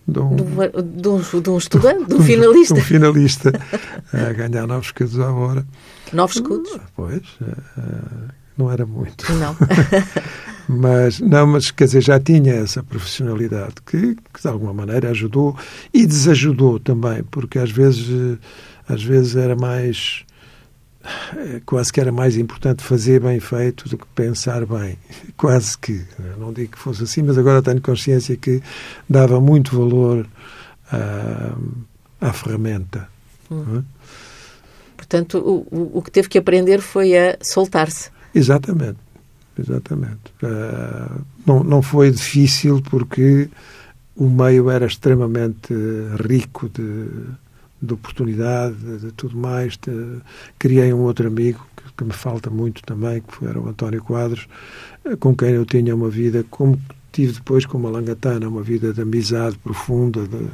de 0.07 0.21
um, 0.21 0.37
de 0.37 1.09
um, 1.09 1.21
de 1.43 1.51
um 1.51 1.59
estudante, 1.59 2.07
de 2.07 2.15
um 2.15 2.23
finalista. 2.23 2.75
De 2.75 2.81
um 2.81 2.85
finalista 2.85 3.53
a 4.11 4.33
ganhar 4.33 4.67
novos 4.67 4.87
escudos 4.87 5.21
à 5.21 5.31
hora. 5.31 5.67
Novos 6.15 6.37
escudos? 6.37 6.73
Ah, 6.77 6.87
pois, 6.97 7.23
eh, 7.43 8.33
não 8.57 8.73
era 8.73 8.87
muito. 8.87 9.31
Não. 9.35 9.55
Mas, 10.69 11.19
não, 11.19 11.47
mas 11.47 11.71
quer 11.71 11.85
dizer, 11.85 12.03
já 12.03 12.21
tinha 12.21 12.53
essa 12.53 12.83
profissionalidade 12.83 13.77
que, 13.87 14.15
que, 14.15 14.43
de 14.43 14.49
alguma 14.49 14.75
maneira 14.75 15.11
ajudou 15.11 15.57
e 15.95 16.07
desajudou 16.07 16.79
também, 16.79 17.23
porque 17.25 17.59
às 17.59 17.71
vezes, 17.71 18.07
eh, 18.11 18.39
às 18.87 19.03
vezes 19.03 19.35
era 19.35 19.57
mais 19.57 20.27
eh, 21.37 21.63
quase 21.65 21.91
que 21.91 22.01
era 22.01 22.13
mais 22.13 22.37
importante 22.37 22.83
fazer 22.83 23.21
bem 23.21 23.41
feito 23.41 23.89
do 23.89 23.97
que 23.97 24.07
pensar 24.15 24.67
bem. 24.67 24.99
Quase 25.39 25.79
que. 25.79 26.05
Não 26.37 26.53
digo 26.53 26.73
que 26.73 26.79
fosse 26.79 27.05
assim, 27.05 27.23
mas 27.23 27.39
agora 27.39 27.63
tenho 27.63 27.81
consciência 27.81 28.37
que 28.37 28.61
dava 29.09 29.41
muito 29.41 29.75
valor 29.79 30.27
à, 30.93 31.57
à 32.21 32.33
ferramenta. 32.33 33.09
Hum. 33.51 33.79
É? 33.79 33.83
Portanto, 34.97 35.39
o, 35.39 35.99
o 35.99 36.03
que 36.03 36.11
teve 36.11 36.29
que 36.29 36.37
aprender 36.37 36.81
foi 36.81 37.17
a 37.17 37.39
soltar-se. 37.41 38.11
Exatamente. 38.35 38.99
Exatamente. 39.59 40.33
Uh, 40.43 41.21
não, 41.47 41.65
não 41.65 41.83
foi 41.83 42.11
difícil 42.11 42.81
porque 42.83 43.49
o 44.15 44.29
meio 44.29 44.71
era 44.71 44.87
extremamente 44.87 45.75
rico 46.21 46.69
de 46.69 47.09
de 47.81 47.95
oportunidade, 47.95 48.75
de, 48.77 48.99
de 48.99 49.13
tudo 49.13 49.37
mais. 49.37 49.77
De, 49.77 50.21
criei 50.59 50.93
um 50.93 51.01
outro 51.03 51.29
amigo 51.29 51.65
que, 51.77 51.93
que, 51.97 52.05
me 52.05 52.13
falta 52.13 52.51
muito 52.51 52.83
também, 52.83 53.23
que 53.23 53.47
era 53.47 53.59
o 53.59 53.69
António 53.69 54.03
Quadros, 54.03 54.49
eh, 55.05 55.17
com 55.17 55.35
quem 55.35 55.51
eu 55.51 55.65
tinha 55.65 55.95
uma 55.95 56.09
vida, 56.09 56.45
como 56.51 56.81
tive 57.13 57.35
depois 57.35 57.65
com 57.65 57.85
a 57.87 57.91
Langatana, 57.91 58.49
uma 58.49 58.63
vida 58.63 58.93
de 58.93 59.01
amizade 59.01 59.57
profunda, 59.59 60.27
de, 60.27 60.49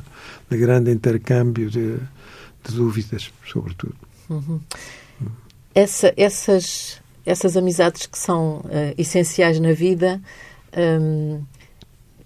de 0.50 0.56
grande 0.56 0.90
intercâmbio 0.90 1.70
de, 1.70 1.96
de, 1.96 2.74
dúvidas, 2.74 3.32
sobretudo. 3.46 3.96
Uhum. 4.28 4.60
Essa, 5.74 6.14
essas, 6.16 7.00
essas 7.24 7.56
amizades 7.56 8.06
que 8.06 8.18
são 8.18 8.58
uh, 8.58 8.94
essenciais 8.98 9.58
na 9.58 9.72
vida 9.72 10.20
um, 10.76 11.42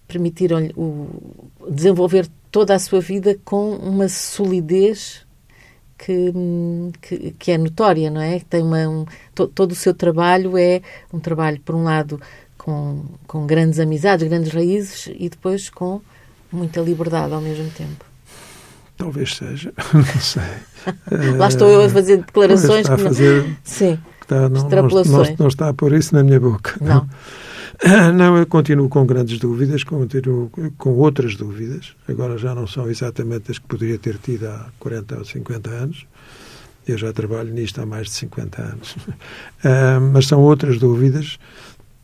permitiram-lhe 0.07 0.75
desenvolver 1.71 2.27
toda 2.51 2.75
a 2.75 2.79
sua 2.79 3.01
vida 3.01 3.39
com 3.45 3.77
uma 3.77 4.09
solidez 4.09 5.27
que, 5.99 6.33
que, 7.03 7.31
que 7.33 7.53
é 7.53 7.59
notória, 7.59 8.11
não 8.11 8.21
é? 8.21 8.41
Tem 8.41 8.63
uma, 8.63 8.89
um, 8.89 9.05
to, 9.35 9.49
todo 9.49 9.73
o 9.73 9.75
seu 9.75 9.93
trabalho 9.93 10.57
é 10.57 10.81
um 11.13 11.19
trabalho, 11.19 11.61
por 11.61 11.75
um 11.75 11.83
lado, 11.83 12.21
com, 12.57 13.05
com 13.27 13.47
grandes 13.47 13.81
amizades, 13.81 14.27
grandes 14.27 14.53
raízes 14.53 15.11
e 15.19 15.29
depois 15.29 15.69
com 15.69 16.01
muita 16.51 16.81
liberdade 16.81 17.35
ao 17.35 17.41
mesmo 17.41 17.69
tempo. 17.71 18.05
Talvez 18.97 19.37
seja, 19.37 19.73
não 19.93 20.21
sei. 20.21 21.37
Lá 21.37 21.49
estou 21.49 21.69
eu 21.69 21.83
a 21.83 21.89
fazer 21.89 22.19
declarações 22.19 22.81
está 22.81 22.95
a 22.95 22.99
fazer, 22.99 23.45
não... 23.45 23.57
Sim, 23.63 23.99
está, 24.29 24.49
não, 24.49 24.69
não, 24.69 25.37
não, 25.39 25.49
está 25.49 25.69
a 25.69 25.75
pôr 25.75 25.95
isso 25.95 26.15
na 26.15 26.23
minha 26.23 26.39
boca. 26.39 26.77
Não. 26.81 27.09
Não, 28.13 28.37
eu 28.37 28.45
continuo 28.45 28.89
com 28.89 29.07
grandes 29.07 29.39
dúvidas, 29.39 29.85
continuo 29.85 30.51
com 30.77 30.95
outras 30.95 31.37
dúvidas. 31.37 31.95
Agora 32.09 32.37
já 32.37 32.53
não 32.53 32.67
são 32.67 32.91
exatamente 32.91 33.53
as 33.53 33.59
que 33.61 33.67
poderia 33.69 33.97
ter 33.97 34.19
tido 34.19 34.49
há 34.49 34.67
40 34.81 35.19
ou 35.19 35.25
50 35.25 35.71
anos. 35.71 36.05
Eu 36.89 36.99
já 36.99 37.13
trabalho 37.13 37.53
nisto 37.55 37.81
há 37.81 37.87
mais 37.87 38.09
de 38.09 38.15
50 38.15 38.63
anos. 38.63 38.97
mas 40.13 40.27
são 40.27 40.41
outras 40.41 40.79
dúvidas, 40.79 41.39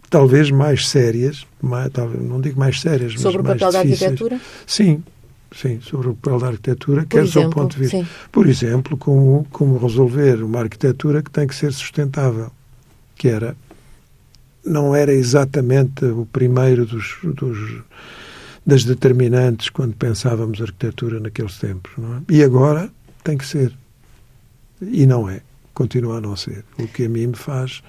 talvez 0.09 0.49
mais 0.49 0.89
sérias, 0.89 1.45
mais, 1.61 1.91
talvez, 1.91 2.23
não 2.23 2.41
digo 2.41 2.61
mais 2.61 2.81
sérias, 2.81 3.15
sobre 3.21 3.43
mas 3.43 3.57
o 3.57 3.59
papel 3.59 3.73
da 3.73 3.79
arquitetura? 3.81 4.41
Sim, 4.65 5.03
sim, 5.57 5.81
sobre 5.81 6.09
o 6.09 6.14
papel 6.14 6.38
da 6.38 6.47
arquitetura, 6.49 7.03
Por 7.03 7.09
quer 7.09 7.25
exemplo, 7.25 7.51
do 7.51 7.55
ponto 7.55 7.75
de 7.75 7.83
vista. 7.83 7.99
Sim. 7.99 8.07
Por 8.31 8.47
exemplo, 8.47 8.97
como, 8.97 9.47
como 9.51 9.79
resolver 9.79 10.43
uma 10.43 10.61
arquitetura 10.61 11.23
que 11.23 11.31
tem 11.31 11.47
que 11.47 11.55
ser 11.55 11.73
sustentável, 11.73 12.51
que 13.17 13.29
era 13.29 13.57
não 14.64 14.95
era 14.95 15.12
exatamente 15.12 16.05
o 16.05 16.27
primeiro 16.27 16.87
dos, 16.87 17.17
dos, 17.23 17.83
das 18.64 18.85
determinantes 18.85 19.69
quando 19.69 19.95
pensávamos 19.95 20.61
arquitetura 20.61 21.21
naqueles 21.21 21.59
tempos. 21.59 21.93
Não 21.99 22.17
é? 22.17 22.21
E 22.31 22.43
agora 22.43 22.90
tem 23.23 23.37
que 23.37 23.47
ser. 23.47 23.77
E 24.81 25.07
não 25.07 25.29
é. 25.29 25.43
Continua 25.75 26.19
a 26.19 26.21
não 26.21 26.37
ser. 26.37 26.64
O 26.79 26.88
que 26.88 27.05
a 27.05 27.09
mim 27.09 27.27
me 27.29 27.37
faz 27.37 27.83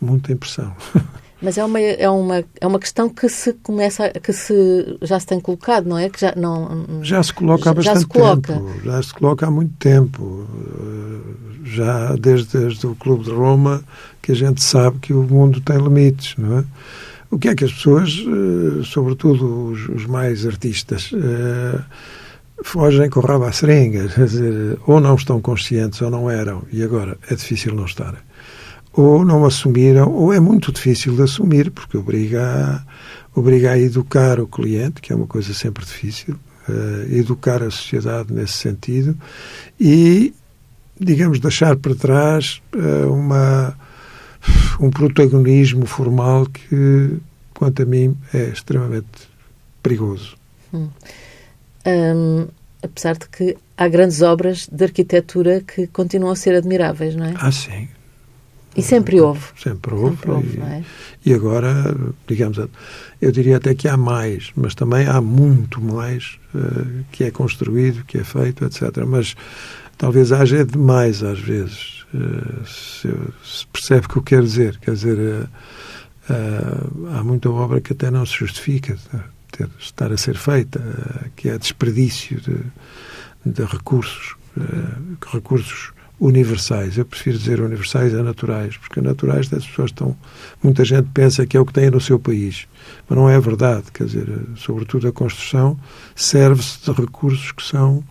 muita 0.00 0.32
impressão. 0.32 0.74
Mas 1.42 1.56
é 1.56 1.64
uma, 1.64 1.80
é 1.80 2.08
uma, 2.08 2.44
é 2.60 2.66
uma 2.66 2.78
questão 2.78 3.08
que 3.08 3.28
se 3.28 3.54
começa, 3.54 4.10
que 4.10 4.32
se, 4.32 4.98
já 5.02 5.18
se 5.18 5.26
tem 5.26 5.40
colocado, 5.40 5.86
não 5.86 5.96
é? 5.96 6.10
Que 6.10 6.20
já, 6.20 6.34
não, 6.36 7.02
já 7.02 7.22
se 7.22 7.32
coloca 7.32 7.70
há 7.70 7.74
bastante 7.74 8.06
coloca. 8.06 8.52
tempo. 8.52 8.80
Já 8.84 9.02
se 9.02 9.14
coloca 9.14 9.46
há 9.46 9.50
muito 9.50 9.72
tempo. 9.78 10.46
Já 11.64 12.14
desde, 12.16 12.58
desde 12.58 12.86
o 12.86 12.94
Clube 12.94 13.24
de 13.24 13.30
Roma 13.30 13.82
que 14.20 14.32
a 14.32 14.34
gente 14.34 14.62
sabe 14.62 14.98
que 14.98 15.12
o 15.12 15.22
mundo 15.22 15.60
tem 15.60 15.78
limites, 15.78 16.34
não 16.36 16.58
é? 16.58 16.64
O 17.30 17.38
que 17.38 17.48
é 17.48 17.54
que 17.54 17.64
as 17.64 17.72
pessoas, 17.72 18.18
eh, 18.18 18.82
sobretudo 18.84 19.68
os, 19.70 19.88
os 19.88 20.06
mais 20.06 20.44
artistas, 20.44 21.10
eh, 21.14 21.80
fogem 22.64 23.08
com 23.08 23.20
o 23.20 23.22
rabo 23.22 23.44
à 23.44 23.52
seringa, 23.52 24.08
quer 24.12 24.26
dizer, 24.26 24.78
ou 24.84 25.00
não 25.00 25.14
estão 25.14 25.40
conscientes 25.40 26.02
ou 26.02 26.10
não 26.10 26.28
eram, 26.28 26.64
e 26.72 26.82
agora 26.82 27.16
é 27.30 27.34
difícil 27.34 27.72
não 27.74 27.84
estarem 27.84 28.18
ou 28.92 29.24
não 29.24 29.44
assumiram, 29.44 30.10
ou 30.12 30.32
é 30.32 30.40
muito 30.40 30.72
difícil 30.72 31.14
de 31.14 31.22
assumir, 31.22 31.70
porque 31.70 31.96
obriga 31.96 32.42
a, 32.42 33.38
obriga 33.38 33.72
a 33.72 33.78
educar 33.78 34.40
o 34.40 34.46
cliente, 34.46 35.00
que 35.00 35.12
é 35.12 35.16
uma 35.16 35.26
coisa 35.26 35.54
sempre 35.54 35.84
difícil, 35.84 36.34
uh, 36.68 37.14
educar 37.14 37.62
a 37.62 37.70
sociedade 37.70 38.32
nesse 38.32 38.54
sentido, 38.54 39.16
e, 39.78 40.34
digamos, 40.98 41.38
deixar 41.40 41.76
para 41.76 41.94
trás 41.94 42.60
uh, 42.74 43.12
uma, 43.12 43.76
um 44.80 44.90
protagonismo 44.90 45.86
formal 45.86 46.46
que, 46.46 47.16
quanto 47.54 47.82
a 47.82 47.86
mim, 47.86 48.16
é 48.34 48.48
extremamente 48.48 49.30
perigoso. 49.82 50.36
Hum. 50.74 50.88
Um, 51.86 52.48
apesar 52.82 53.16
de 53.16 53.28
que 53.28 53.56
há 53.76 53.88
grandes 53.88 54.20
obras 54.20 54.68
de 54.70 54.84
arquitetura 54.84 55.60
que 55.60 55.86
continuam 55.86 56.32
a 56.32 56.36
ser 56.36 56.54
admiráveis, 56.54 57.14
não 57.14 57.26
é? 57.26 57.34
Ah, 57.36 57.52
sim. 57.52 57.88
E 58.76 58.82
sempre 58.82 59.20
houve. 59.20 59.44
Sempre 59.56 59.94
houve. 59.94 60.16
Sempre 60.16 60.30
houve 60.30 60.58
e, 60.58 60.60
é? 60.60 60.84
e, 61.26 61.34
agora, 61.34 61.94
digamos, 62.26 62.58
eu 63.20 63.32
diria 63.32 63.56
até 63.56 63.74
que 63.74 63.88
há 63.88 63.96
mais, 63.96 64.52
mas 64.54 64.74
também 64.74 65.06
há 65.06 65.20
muito 65.20 65.80
mais 65.80 66.38
uh, 66.54 67.04
que 67.10 67.24
é 67.24 67.30
construído, 67.30 68.04
que 68.04 68.18
é 68.18 68.24
feito, 68.24 68.64
etc. 68.64 69.04
Mas 69.06 69.34
talvez 69.98 70.30
haja 70.30 70.64
demais 70.64 71.22
às 71.22 71.40
vezes. 71.40 72.04
Uh, 72.14 72.66
se, 72.66 73.08
se, 73.44 73.66
percebe 73.66 74.06
o 74.06 74.08
que 74.08 74.16
eu 74.18 74.22
quero 74.22 74.44
dizer. 74.44 74.78
Quer 74.78 74.94
dizer, 74.94 75.18
uh, 75.18 77.08
há 77.12 77.24
muita 77.24 77.50
obra 77.50 77.80
que 77.80 77.92
até 77.92 78.08
não 78.08 78.24
se 78.24 78.36
justifica 78.36 78.96
ter, 79.50 79.68
estar 79.80 80.12
a 80.12 80.16
ser 80.16 80.36
feita, 80.36 80.80
que 81.34 81.48
é 81.48 81.58
desperdício 81.58 82.40
de, 82.40 82.56
de 83.44 83.64
recursos, 83.64 84.36
recursos 85.32 85.92
universais. 86.20 86.98
Eu 86.98 87.06
prefiro 87.06 87.38
dizer 87.38 87.60
universais 87.60 88.14
a 88.14 88.22
naturais, 88.22 88.76
porque 88.76 89.00
naturais 89.00 89.50
as 89.52 89.66
pessoas 89.66 89.90
estão. 89.90 90.14
Muita 90.62 90.84
gente 90.84 91.08
pensa 91.14 91.46
que 91.46 91.56
é 91.56 91.60
o 91.60 91.64
que 91.64 91.72
tem 91.72 91.90
no 91.90 92.00
seu 92.00 92.18
país, 92.18 92.68
mas 93.08 93.18
não 93.18 93.28
é 93.28 93.40
verdade. 93.40 93.84
Quer 93.92 94.04
dizer, 94.04 94.28
sobretudo 94.56 95.08
a 95.08 95.12
construção 95.12 95.80
serve-se 96.14 96.84
de 96.84 96.92
recursos 96.92 97.50
que 97.52 97.62
são 97.62 98.04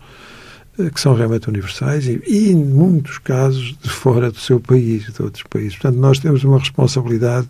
eh, 0.78 0.90
que 0.90 1.00
são 1.00 1.14
realmente 1.14 1.48
universais 1.48 2.08
e, 2.08 2.20
e, 2.26 2.50
em 2.50 2.56
muitos 2.56 3.18
casos, 3.18 3.78
de 3.78 3.88
fora 3.88 4.30
do 4.30 4.38
seu 4.38 4.58
país, 4.58 5.04
de 5.04 5.22
outros 5.22 5.44
países. 5.44 5.74
Portanto, 5.78 6.00
nós 6.00 6.18
temos 6.18 6.42
uma 6.42 6.58
responsabilidade 6.58 7.48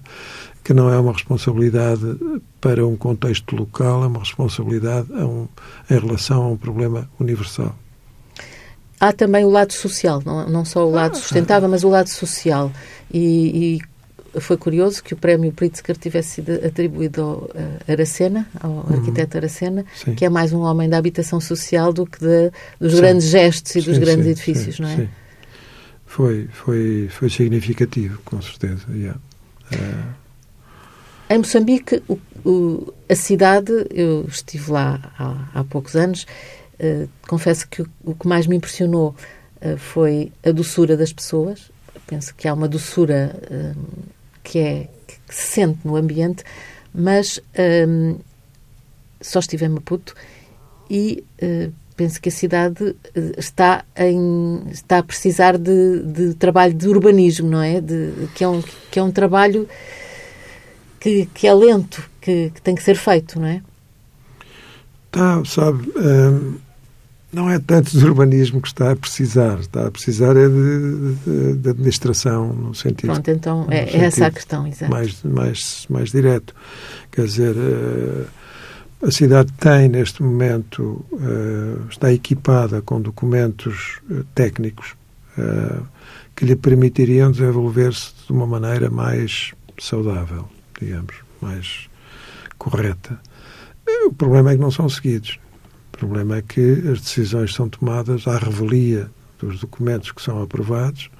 que 0.62 0.74
não 0.74 0.92
é 0.92 0.98
uma 0.98 1.14
responsabilidade 1.14 2.02
para 2.60 2.86
um 2.86 2.94
contexto 2.94 3.56
local, 3.56 4.04
é 4.04 4.06
uma 4.08 4.18
responsabilidade 4.20 5.10
um, 5.10 5.48
em 5.90 5.98
relação 5.98 6.42
a 6.42 6.48
um 6.48 6.56
problema 6.56 7.08
universal 7.18 7.74
há 9.00 9.12
também 9.12 9.44
o 9.44 9.50
lado 9.50 9.72
social, 9.72 10.22
não, 10.24 10.46
não 10.48 10.64
só 10.64 10.86
o 10.86 10.90
lado 10.90 11.16
ah, 11.16 11.20
sustentável, 11.20 11.68
mas 11.68 11.82
o 11.82 11.88
lado 11.88 12.08
social. 12.08 12.70
E, 13.12 13.78
e, 13.78 13.90
foi 14.38 14.56
curioso 14.56 15.02
que 15.02 15.12
o 15.12 15.16
prémio 15.16 15.50
Pritzker 15.50 15.96
tivesse 15.96 16.36
sido 16.36 16.52
atribuído 16.64 17.20
ao 17.20 17.50
Aracena, 17.88 18.46
ao 18.60 18.70
uhum. 18.70 18.84
arquiteto 18.88 19.38
Aracena, 19.38 19.84
sim. 19.96 20.14
que 20.14 20.24
é 20.24 20.28
mais 20.28 20.52
um 20.52 20.60
homem 20.60 20.88
da 20.88 20.98
habitação 20.98 21.40
social 21.40 21.92
do 21.92 22.06
que 22.06 22.20
de, 22.20 22.52
dos 22.78 22.92
sim. 22.92 22.98
grandes 22.98 23.26
gestos 23.26 23.74
e 23.74 23.82
sim, 23.82 23.90
dos 23.90 23.98
grandes 23.98 24.26
edifícios, 24.26 24.78
não 24.78 24.88
é? 24.88 25.08
Foi, 26.06 26.48
foi, 26.52 27.08
foi 27.10 27.28
significativo, 27.28 28.20
com 28.24 28.40
certeza. 28.40 28.82
Yeah. 28.92 29.18
Em 31.28 31.38
Moçambique, 31.38 32.02
o, 32.08 32.18
o, 32.44 32.94
a 33.08 33.14
cidade, 33.14 33.72
eu 33.90 34.26
estive 34.28 34.72
lá 34.72 35.12
há, 35.18 35.60
há 35.60 35.64
poucos 35.64 35.94
anos, 35.94 36.26
eh, 36.82 37.06
confesso 37.28 37.68
que 37.68 37.82
o, 38.02 38.14
que 38.14 38.26
mais 38.26 38.46
me 38.46 38.56
impressionou 38.56 39.14
uh, 39.60 39.76
foi 39.76 40.32
a 40.42 40.50
doçura 40.50 40.96
das 40.96 41.12
pessoas. 41.12 41.70
Penso 42.06 42.34
que 42.34 42.48
há 42.48 42.54
uma 42.54 42.66
doçura 42.66 43.38
uh, 43.50 44.08
que, 44.42 44.58
é, 44.58 44.88
que 45.06 45.34
se 45.34 45.42
sente 45.42 45.78
no 45.84 45.94
ambiente, 45.94 46.42
mas 46.94 47.38
um, 47.86 48.18
só 49.20 49.40
estive 49.40 49.66
em 49.66 49.68
Maputo 49.68 50.14
e 50.88 51.22
penso 51.94 52.20
que 52.20 52.30
a 52.30 52.32
cidade 52.32 52.96
está, 53.36 53.84
em, 53.94 54.62
está 54.70 54.98
a 54.98 55.02
precisar 55.02 55.58
de, 55.58 56.02
de 56.02 56.34
trabalho 56.34 56.72
de 56.74 56.88
urbanismo, 56.88 57.48
não 57.48 57.62
é? 57.62 57.80
De, 57.80 58.28
que, 58.34 58.42
é 58.42 58.48
um, 58.48 58.62
que 58.90 58.98
é 58.98 59.02
um 59.02 59.12
trabalho 59.12 59.68
que, 60.98 61.26
que 61.26 61.46
é 61.46 61.54
lento, 61.54 62.02
que, 62.20 62.50
que 62.50 62.62
tem 62.62 62.74
que 62.74 62.82
ser 62.82 62.96
feito, 62.96 63.38
não 63.38 63.46
é? 63.46 63.62
Tá, 65.10 65.42
sabe, 65.44 65.92
hum, 65.96 66.58
não 67.32 67.48
é 67.48 67.58
tanto 67.58 67.96
de 67.96 68.04
urbanismo 68.04 68.60
que 68.60 68.68
está 68.68 68.90
a 68.90 68.96
precisar, 68.96 69.60
está 69.60 69.86
a 69.86 69.90
precisar 69.90 70.36
é 70.36 70.48
de, 70.48 71.14
de, 71.24 71.56
de 71.58 71.70
administração, 71.70 72.52
no 72.52 72.74
sentido... 72.74 73.12
Pronto, 73.12 73.30
então 73.30 73.66
é, 73.70 73.84
é 73.84 74.04
essa 74.04 74.26
a 74.26 74.30
questão, 74.30 74.66
exato. 74.66 74.90
Mais, 74.90 75.22
mais, 75.22 75.86
mais 75.88 76.10
direto. 76.10 76.54
Quer 77.10 77.26
dizer, 77.26 77.54
uh, 77.56 78.26
a 79.06 79.10
cidade 79.10 79.52
tem, 79.52 79.88
neste 79.88 80.22
momento, 80.22 81.04
uh, 81.12 81.86
está 81.88 82.12
equipada 82.12 82.82
com 82.82 83.00
documentos 83.00 84.00
uh, 84.10 84.24
técnicos 84.34 84.98
que 86.36 86.44
lhe 86.44 86.56
permitiriam 86.56 87.30
desenvolver-se 87.30 88.12
de 88.26 88.32
uma 88.32 88.46
maneira 88.46 88.90
mais 88.90 89.54
saudável, 89.78 90.46
digamos, 90.78 91.14
mais 91.40 91.88
correta. 92.58 93.18
O 94.06 94.12
problema 94.12 94.50
é 94.50 94.54
que 94.56 94.60
não 94.60 94.70
são 94.70 94.86
seguidos. 94.86 95.38
Problema 96.00 96.36
é 96.38 96.42
que 96.42 96.88
as 96.90 97.02
decisões 97.02 97.52
são 97.52 97.68
tomadas 97.68 98.26
à 98.26 98.38
revelia 98.38 99.10
dos 99.38 99.60
documentos 99.60 100.10
que 100.12 100.22
são 100.22 100.42
aprovados, 100.42 101.10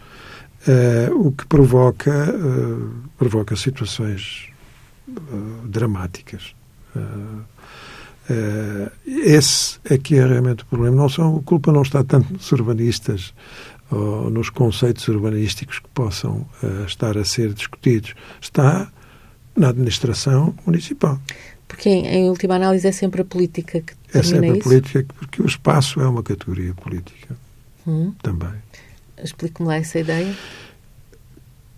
uh, 0.67 1.15
o 1.21 1.33
que 1.33 1.45
provoca, 1.45 2.35
uh, 2.35 2.91
provoca 3.19 3.55
situações 3.57 4.49
uh, 5.07 5.69
dramáticas. 5.69 6.55
esse 9.07 9.79
é 9.85 9.99
que 9.99 10.15
é 10.17 10.27
realmente 10.27 10.63
o 10.63 10.67
problema. 10.67 10.97
Não 10.97 11.11
são, 11.11 11.37
a 11.37 11.43
culpa 11.43 11.71
não 11.71 11.83
está 11.83 12.03
tanto 12.03 12.33
nos 12.33 12.51
urbanistas 12.51 13.35
ou 13.91 14.31
nos 14.31 14.49
conceitos 14.49 15.07
urbanísticos 15.09 15.79
que 15.79 15.89
possam 15.89 16.47
estar 16.87 17.19
a 17.19 17.25
ser 17.25 17.53
discutidos. 17.53 18.15
Está 18.41 18.91
na 19.55 19.69
administração 19.69 20.55
municipal. 20.65 21.21
Porque, 21.71 21.89
em, 21.89 22.29
última 22.29 22.57
análise, 22.57 22.89
é 22.89 22.91
sempre 22.91 23.23
a 23.23 23.25
política 23.25 23.81
que 23.81 23.95
É 24.13 24.23
sempre 24.25 24.51
a 24.51 24.57
política, 24.57 25.07
porque 25.17 25.41
o 25.41 25.47
espaço 25.47 26.01
é 26.01 26.09
uma 26.09 26.21
categoria 26.21 26.75
política 26.75 27.37
hum. 27.87 28.13
também. 28.21 28.55
Explique-me 29.23 29.69
lá 29.69 29.77
essa 29.77 30.01
ideia. 30.01 30.35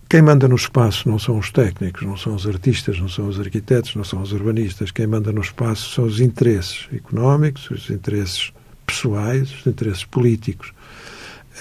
Quem 0.09 0.23
manda 0.23 0.47
no 0.47 0.55
espaço 0.55 1.07
não 1.07 1.19
são 1.19 1.37
os 1.37 1.51
técnicos, 1.51 2.01
não 2.01 2.17
são 2.17 2.33
os 2.33 2.47
artistas, 2.47 2.99
não 2.99 3.07
são 3.07 3.27
os 3.27 3.39
arquitetos, 3.39 3.95
não 3.95 4.03
são 4.03 4.19
os 4.19 4.31
urbanistas. 4.31 4.89
Quem 4.89 5.05
manda 5.05 5.31
no 5.31 5.41
espaço 5.41 5.91
são 5.91 6.05
os 6.05 6.19
interesses 6.19 6.87
económicos, 6.91 7.69
os 7.69 7.91
interesses 7.91 8.51
pessoais, 8.87 9.53
os 9.53 9.67
interesses 9.67 10.05
políticos, 10.05 10.73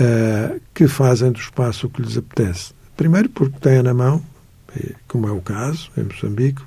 uh, 0.01 0.59
que 0.73 0.89
fazem 0.89 1.33
do 1.33 1.39
espaço 1.39 1.87
o 1.87 1.91
que 1.91 2.01
lhes 2.01 2.17
apetece. 2.17 2.73
Primeiro 2.97 3.29
porque 3.29 3.59
têm 3.59 3.83
na 3.83 3.93
mão, 3.93 4.25
como 5.07 5.29
é 5.29 5.33
o 5.33 5.43
caso 5.43 5.91
em 5.99 6.05
Moçambique, 6.05 6.63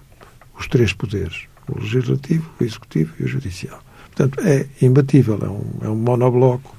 os 0.58 0.68
três 0.68 0.94
poderes 0.94 1.48
o 1.68 1.80
legislativo, 1.80 2.50
o 2.60 2.64
executivo 2.64 3.14
e 3.20 3.24
o 3.24 3.28
judicial. 3.28 3.80
Portanto, 4.16 4.40
é 4.48 4.66
imbatível, 4.82 5.40
é 5.42 5.50
um, 5.50 5.88
é 5.88 5.90
um 5.90 5.96
monobloco 5.96 6.76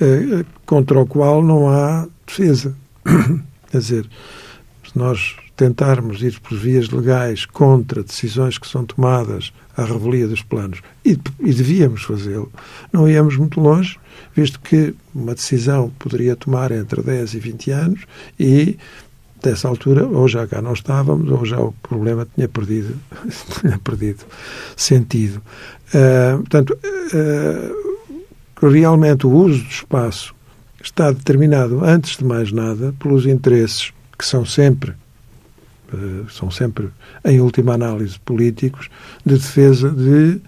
eh, 0.00 0.44
contra 0.64 1.00
o 1.00 1.06
qual 1.06 1.42
não 1.42 1.68
há 1.68 2.06
defesa. 2.26 2.76
Quer 3.70 3.78
dizer, 3.78 4.08
se 4.86 4.96
nós 4.96 5.36
tentarmos 5.56 6.22
ir 6.22 6.38
por 6.38 6.56
vias 6.56 6.88
legais 6.88 7.44
contra 7.44 8.02
decisões 8.02 8.58
que 8.58 8.68
são 8.68 8.84
tomadas 8.84 9.52
à 9.76 9.84
revelia 9.84 10.28
dos 10.28 10.40
planos, 10.40 10.80
e, 11.04 11.18
e 11.40 11.52
devíamos 11.52 12.02
fazê-lo, 12.02 12.50
não 12.92 13.08
íamos 13.08 13.36
muito 13.36 13.60
longe, 13.60 13.98
visto 14.34 14.60
que 14.60 14.94
uma 15.12 15.34
decisão 15.34 15.90
poderia 15.98 16.36
tomar 16.36 16.70
entre 16.70 17.02
10 17.02 17.34
e 17.34 17.38
20 17.40 17.70
anos 17.72 18.00
e 18.38 18.78
dessa 19.42 19.68
altura, 19.68 20.06
ou 20.06 20.26
já 20.28 20.46
cá 20.46 20.60
não 20.60 20.72
estávamos, 20.72 21.30
ou 21.30 21.44
já 21.44 21.60
o 21.60 21.72
problema 21.82 22.26
tinha 22.34 22.48
perdido, 22.48 22.96
tinha 23.60 23.78
perdido 23.78 24.24
sentido. 24.76 25.40
Uh, 25.88 26.38
portanto, 26.38 26.78
uh, 26.82 28.68
realmente 28.68 29.26
o 29.26 29.30
uso 29.30 29.62
do 29.62 29.70
espaço 29.70 30.34
está 30.82 31.10
determinado, 31.10 31.84
antes 31.84 32.16
de 32.16 32.24
mais 32.24 32.52
nada, 32.52 32.94
pelos 32.98 33.26
interesses 33.26 33.92
que 34.18 34.24
são 34.24 34.44
sempre, 34.44 34.92
uh, 35.92 36.28
são 36.30 36.50
sempre, 36.50 36.88
em 37.24 37.40
última 37.40 37.74
análise, 37.74 38.18
políticos, 38.18 38.88
de 39.24 39.34
defesa 39.34 39.90
de 39.90 40.40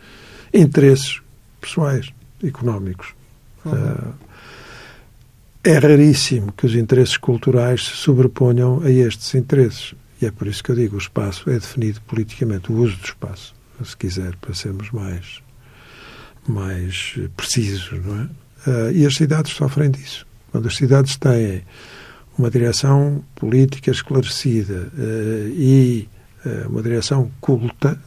interesses 0.53 1.21
pessoais, 1.61 2.11
económicos. 2.43 3.09
Uhum 3.65 4.30
é 5.63 5.79
raríssimo 5.79 6.53
que 6.53 6.67
os 6.67 6.75
interesses 6.75 7.17
culturais 7.17 7.85
se 7.85 7.97
sobreponham 7.97 8.81
a 8.83 8.91
estes 8.91 9.35
interesses. 9.35 9.95
E 10.21 10.27
é 10.27 10.31
por 10.31 10.47
isso 10.47 10.63
que 10.63 10.71
eu 10.71 10.77
digo, 10.77 10.97
o 10.97 10.99
espaço 10.99 11.49
é 11.51 11.55
definido 11.55 12.01
politicamente, 12.03 12.73
o 12.73 12.77
uso 12.77 12.97
do 12.97 13.05
espaço, 13.05 13.55
se 13.85 13.97
quiser, 13.97 14.37
para 14.37 14.55
sermos 14.55 14.91
mais, 14.91 15.43
mais 16.47 17.19
precisos, 17.37 18.05
não 18.05 18.21
é? 18.21 18.25
Uh, 18.67 18.93
e 18.93 19.07
as 19.07 19.15
cidades 19.15 19.53
sofrem 19.53 19.91
disso. 19.91 20.27
Quando 20.53 20.69
as 20.69 20.77
cidades 20.77 21.17
têm 21.17 21.63
uma 22.37 22.51
direção 22.51 23.25
política 23.35 23.91
esclarecida 23.91 24.89
uh, 24.93 25.49
e 25.49 26.09
uh, 26.45 26.69
uma 26.69 26.83
direção 26.83 27.31
culta, 27.41 27.99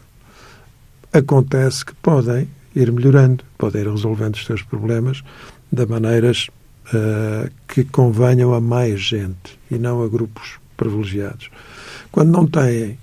acontece 1.11 1.85
que 1.85 1.95
podem 1.95 2.47
ir 2.75 2.91
melhorando, 2.91 3.43
podem 3.57 3.81
ir 3.81 3.89
resolvendo 3.89 4.35
os 4.35 4.45
seus 4.45 4.61
problemas 4.61 5.23
de 5.71 5.85
maneiras 5.87 6.49
uh, 6.87 7.51
que 7.67 7.83
convenham 7.83 8.53
a 8.53 8.61
mais 8.61 9.01
gente 9.01 9.59
e 9.69 9.77
não 9.77 10.03
a 10.03 10.07
grupos 10.07 10.59
privilegiados. 10.75 11.49
Quando 12.11 12.31
não 12.31 12.45
têm, 12.45 12.97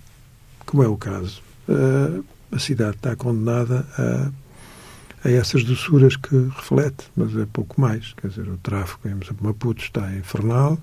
como 0.66 0.82
é 0.82 0.88
o 0.88 0.96
caso, 0.96 1.42
uh, 1.68 2.24
a 2.52 2.58
cidade 2.58 2.96
está 2.96 3.14
condenada 3.16 3.86
a, 3.96 5.28
a 5.28 5.30
essas 5.30 5.64
doçuras 5.64 6.16
que 6.16 6.36
reflete, 6.56 7.06
mas 7.16 7.36
é 7.36 7.46
pouco 7.46 7.80
mais. 7.80 8.12
Quer 8.14 8.28
dizer, 8.28 8.48
o 8.48 8.56
tráfego 8.58 9.08
em 9.08 9.44
Maputo 9.44 9.82
está 9.82 10.12
infernal, 10.14 10.78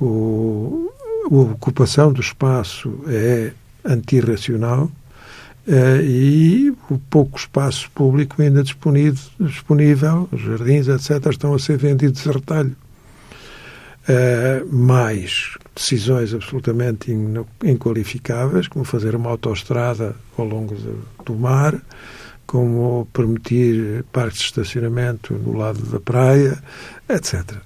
o, 0.00 0.92
a 1.24 1.34
ocupação 1.34 2.12
do 2.12 2.20
espaço 2.20 3.00
é 3.06 3.52
antirracional, 3.84 4.90
e 5.66 6.74
o 6.90 6.98
pouco 6.98 7.38
espaço 7.38 7.90
público 7.92 8.40
ainda 8.40 8.62
disponível, 8.62 10.28
os 10.30 10.40
jardins, 10.40 10.88
etc., 10.88 11.26
estão 11.30 11.54
a 11.54 11.58
ser 11.58 11.78
vendidos 11.78 12.22
de 12.22 12.30
retalho. 12.30 12.76
Uh, 14.06 14.74
mais 14.74 15.56
decisões 15.74 16.34
absolutamente 16.34 17.10
inqualificáveis, 17.64 18.68
como 18.68 18.84
fazer 18.84 19.16
uma 19.16 19.30
autoestrada 19.30 20.14
ao 20.36 20.44
longo 20.44 20.76
do 21.24 21.34
mar, 21.34 21.80
como 22.46 23.08
permitir 23.14 24.04
parques 24.12 24.40
de 24.40 24.44
estacionamento 24.44 25.32
no 25.32 25.56
lado 25.56 25.80
da 25.86 25.98
praia, 25.98 26.62
etc. 27.08 27.56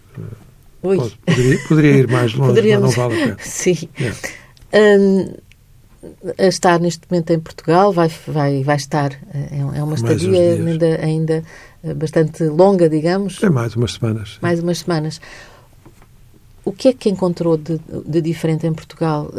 Pode, 0.81 1.19
poderia, 1.27 1.59
poderia, 1.67 1.97
ir 1.97 2.09
mais 2.09 2.33
longe, 2.35 2.51
Poderíamos... 2.51 2.97
mas 2.97 2.97
não 2.97 3.09
vale 3.09 3.21
a 3.21 3.27
pena. 3.27 3.37
Sim. 3.43 3.89
É. 4.73 4.99
Um 5.01 5.48
está 6.39 6.79
neste 6.79 7.03
momento 7.11 7.33
em 7.33 7.41
Portugal, 7.41 7.93
vai, 7.93 8.11
vai, 8.27 8.63
vai 8.63 8.77
estar, 8.77 9.13
é, 9.35 9.79
é 9.79 9.83
uma 9.83 9.95
estadia 9.95 10.55
ainda, 10.55 11.01
ainda 11.03 11.45
bastante 11.97 12.45
longa, 12.45 12.89
digamos. 12.89 13.43
É 13.43 13.51
mais 13.51 13.75
umas 13.75 13.95
semanas. 13.95 14.39
Mais 14.41 14.61
umas 14.61 14.79
semanas. 14.79 15.21
O 16.69 16.73
que 16.73 16.89
é 16.89 16.93
que 16.93 17.09
encontrou 17.09 17.57
de, 17.57 17.81
de, 18.07 18.21
diferente 18.21 18.67
em 18.67 18.75
Portugal? 18.75 19.33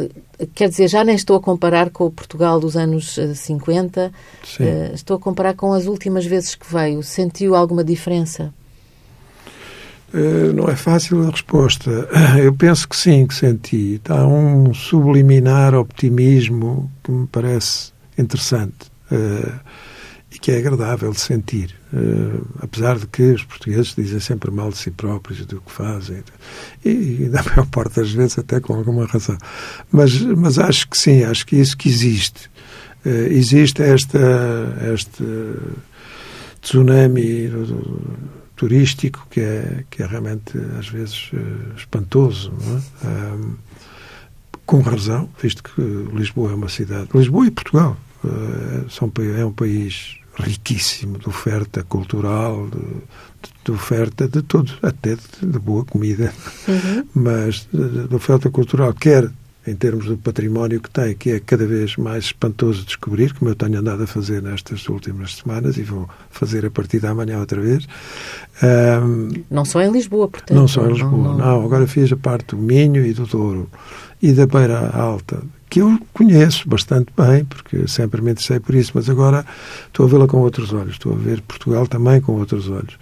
Quer 0.52 0.68
dizer, 0.68 0.88
já 0.88 1.04
nem 1.04 1.14
estou 1.14 1.36
a 1.36 1.40
comparar 1.40 1.90
com 1.90 2.06
o 2.06 2.10
Portugal 2.10 2.58
dos 2.58 2.76
anos 2.76 3.16
50, 3.36 4.00
eh, 4.00 4.10
Sim. 4.44 4.64
Eh, 4.64 4.90
estou 4.94 5.16
a 5.16 5.20
comparar 5.20 5.54
com 5.54 5.72
as 5.72 5.86
últimas 5.86 6.26
vezes 6.26 6.56
que 6.56 6.66
veio. 6.72 7.04
Sentiu 7.04 7.54
alguma 7.54 7.84
diferença? 7.84 8.52
Eh, 10.12 10.52
não 10.52 10.68
é 10.68 10.76
fácil 10.76 11.26
a 11.26 11.30
resposta. 11.30 11.90
Eu 12.42 12.52
penso 12.54 12.88
que 12.88 12.96
sim, 12.96 13.26
que 13.26 13.34
senti. 13.34 13.94
Está 13.94 14.26
um 14.26 14.74
subliminar 14.74 15.74
optimismo 15.74 16.90
que 17.02 17.12
me 17.12 17.26
parece 17.26 17.92
interessante 18.18 18.90
uh, 19.10 19.60
e 20.30 20.38
que 20.38 20.50
é 20.50 20.58
agradável 20.58 21.12
de 21.12 21.20
sentir. 21.20 21.74
Uh, 21.92 22.44
apesar 22.60 22.98
de 22.98 23.06
que 23.06 23.22
os 23.22 23.44
portugueses 23.44 23.94
dizem 23.94 24.20
sempre 24.20 24.50
mal 24.50 24.70
de 24.70 24.78
si 24.78 24.90
próprios 24.90 25.46
do 25.46 25.60
que 25.60 25.70
fazem. 25.70 26.22
E, 26.84 27.28
da 27.30 27.42
maior 27.46 27.66
parte 27.66 27.96
das 27.96 28.10
vezes 28.10 28.38
até 28.38 28.60
com 28.60 28.74
alguma 28.74 29.06
razão. 29.06 29.38
Mas, 29.92 30.20
mas 30.20 30.58
acho 30.58 30.88
que 30.88 30.98
sim, 30.98 31.22
acho 31.22 31.46
que 31.46 31.56
isso 31.56 31.76
que 31.76 31.88
existe. 31.88 32.50
existe 33.04 33.82
esta, 33.82 34.18
este 34.92 35.24
tsunami 36.60 37.48
turístico 38.60 39.26
que 39.30 39.40
é, 39.40 39.84
que 39.88 40.02
é 40.02 40.06
realmente, 40.06 40.52
às 40.78 40.86
vezes, 40.86 41.30
uh, 41.32 41.74
espantoso. 41.74 42.52
É? 43.02 43.06
Um, 43.08 43.54
com 44.66 44.82
razão, 44.82 45.30
visto 45.42 45.62
que 45.62 45.80
Lisboa 46.14 46.52
é 46.52 46.54
uma 46.54 46.68
cidade. 46.68 47.08
Lisboa 47.14 47.46
e 47.46 47.50
Portugal, 47.50 47.96
é 49.34 49.44
um 49.46 49.52
país 49.52 50.18
riquíssimo 50.38 51.18
de 51.18 51.26
oferta 51.26 51.82
cultural, 51.82 52.68
de, 52.68 52.78
de 53.64 53.72
oferta 53.72 54.28
de 54.28 54.42
tudo, 54.42 54.74
até 54.82 55.16
de, 55.16 55.46
de 55.46 55.58
boa 55.58 55.82
comida, 55.86 56.32
uhum. 56.68 57.06
mas 57.14 57.66
de, 57.72 58.06
de, 58.08 58.14
oferta 58.14 58.50
cultural, 58.50 58.92
quer 58.92 59.30
em 59.66 59.74
termos 59.74 60.06
do 60.06 60.16
património 60.16 60.80
que 60.80 60.90
tem, 60.90 61.14
que 61.14 61.30
é 61.30 61.40
cada 61.40 61.66
vez 61.66 61.96
mais 61.96 62.24
espantoso 62.24 62.84
descobrir, 62.84 63.34
como 63.34 63.50
eu 63.50 63.54
tenho 63.54 63.78
andado 63.78 64.02
a 64.02 64.06
fazer 64.06 64.42
nestas 64.42 64.88
últimas 64.88 65.36
semanas 65.36 65.76
e 65.76 65.82
vou 65.82 66.08
fazer 66.30 66.64
a 66.64 66.70
partir 66.70 66.98
da 67.00 67.14
manhã 67.14 67.38
outra 67.38 67.60
vez. 67.60 67.86
Um, 68.62 69.28
não 69.50 69.64
só 69.64 69.82
em 69.82 69.92
Lisboa, 69.92 70.28
portanto. 70.28 70.56
Não 70.56 70.66
só 70.66 70.86
em 70.86 70.92
Lisboa, 70.92 71.10
não, 71.10 71.36
não. 71.36 71.38
não, 71.38 71.64
Agora 71.64 71.86
fiz 71.86 72.10
a 72.10 72.16
parte 72.16 72.54
do 72.54 72.56
Minho 72.56 73.04
e 73.04 73.12
do 73.12 73.26
Douro 73.26 73.68
e 74.22 74.32
da 74.32 74.46
Beira 74.46 74.90
Alta, 74.90 75.42
que 75.68 75.80
eu 75.80 75.98
conheço 76.12 76.68
bastante 76.68 77.12
bem, 77.16 77.44
porque 77.44 77.86
sempre 77.86 78.20
me 78.20 78.32
interessei 78.32 78.60
por 78.60 78.74
isso, 78.74 78.92
mas 78.94 79.08
agora 79.08 79.46
estou 79.86 80.06
a 80.06 80.08
vê-la 80.08 80.26
com 80.26 80.38
outros 80.38 80.72
olhos, 80.72 80.92
estou 80.92 81.12
a 81.12 81.16
ver 81.16 81.40
Portugal 81.42 81.86
também 81.86 82.20
com 82.20 82.32
outros 82.32 82.68
olhos. 82.68 82.98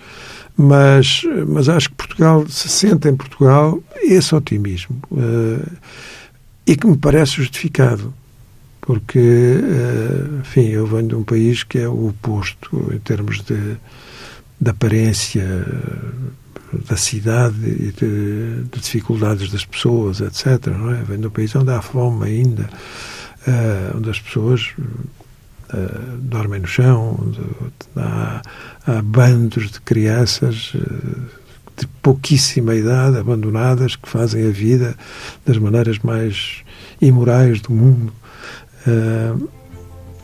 Mas, 0.57 1.23
mas 1.47 1.69
acho 1.69 1.89
que 1.89 1.95
Portugal 1.95 2.45
se 2.49 2.69
sente 2.69 3.09
em 3.09 3.17
Portugal 3.17 3.81
esse 4.03 4.35
otimismo 4.35 4.97
uh, 5.13 5.65
e 6.69 6.77
que 6.77 6.87
me 6.87 6.99
parece 6.99 7.33
justificado, 7.33 8.13
porque, 8.83 9.19
uh, 9.19 10.41
enfim, 10.41 10.67
eu 10.69 10.87
venho 10.87 11.09
de 11.09 11.15
um 11.15 11.25
país 11.25 11.65
que 11.65 11.79
é 11.79 11.89
o 11.89 12.09
oposto 12.09 12.93
em 12.95 12.99
termos 12.99 13.41
de, 13.43 13.77
de 14.61 14.71
aparência 14.71 15.65
da 16.73 16.97
cidade 16.97 17.57
e 17.67 17.93
de, 17.93 18.65
de, 18.65 18.81
dificuldades 18.81 19.51
das 19.51 19.65
pessoas, 19.65 20.21
etc. 20.21 20.67
Não 20.67 20.91
é? 20.91 21.03
Vem 21.03 21.19
de 21.19 21.27
um 21.27 21.31
país 21.31 21.57
onde 21.57 21.71
há 21.71 21.81
fome 21.81 22.27
ainda, 22.27 22.69
uh, 23.47 23.97
onde 23.97 24.11
as 24.11 24.21
pessoas 24.21 24.75
uh, 24.77 26.19
dormem 26.19 26.61
no 26.61 26.67
chão, 26.67 27.19
onde 27.19 27.41
há, 27.97 28.43
há 28.87 29.03
bandos 29.03 29.71
de 29.71 29.81
crianças 29.81 30.75
uh, 30.75 31.48
de 31.79 31.87
pouquíssima 32.03 32.75
idade, 32.75 33.19
abandonadas, 33.19 33.97
que 33.97 34.09
fazem 34.09 34.47
a 34.49 34.51
vida 34.51 34.97
das 35.47 35.59
maneiras 35.59 35.99
mais 36.01 36.63
imorais 37.01 37.61
do 37.61 37.73
mundo. 37.73 38.13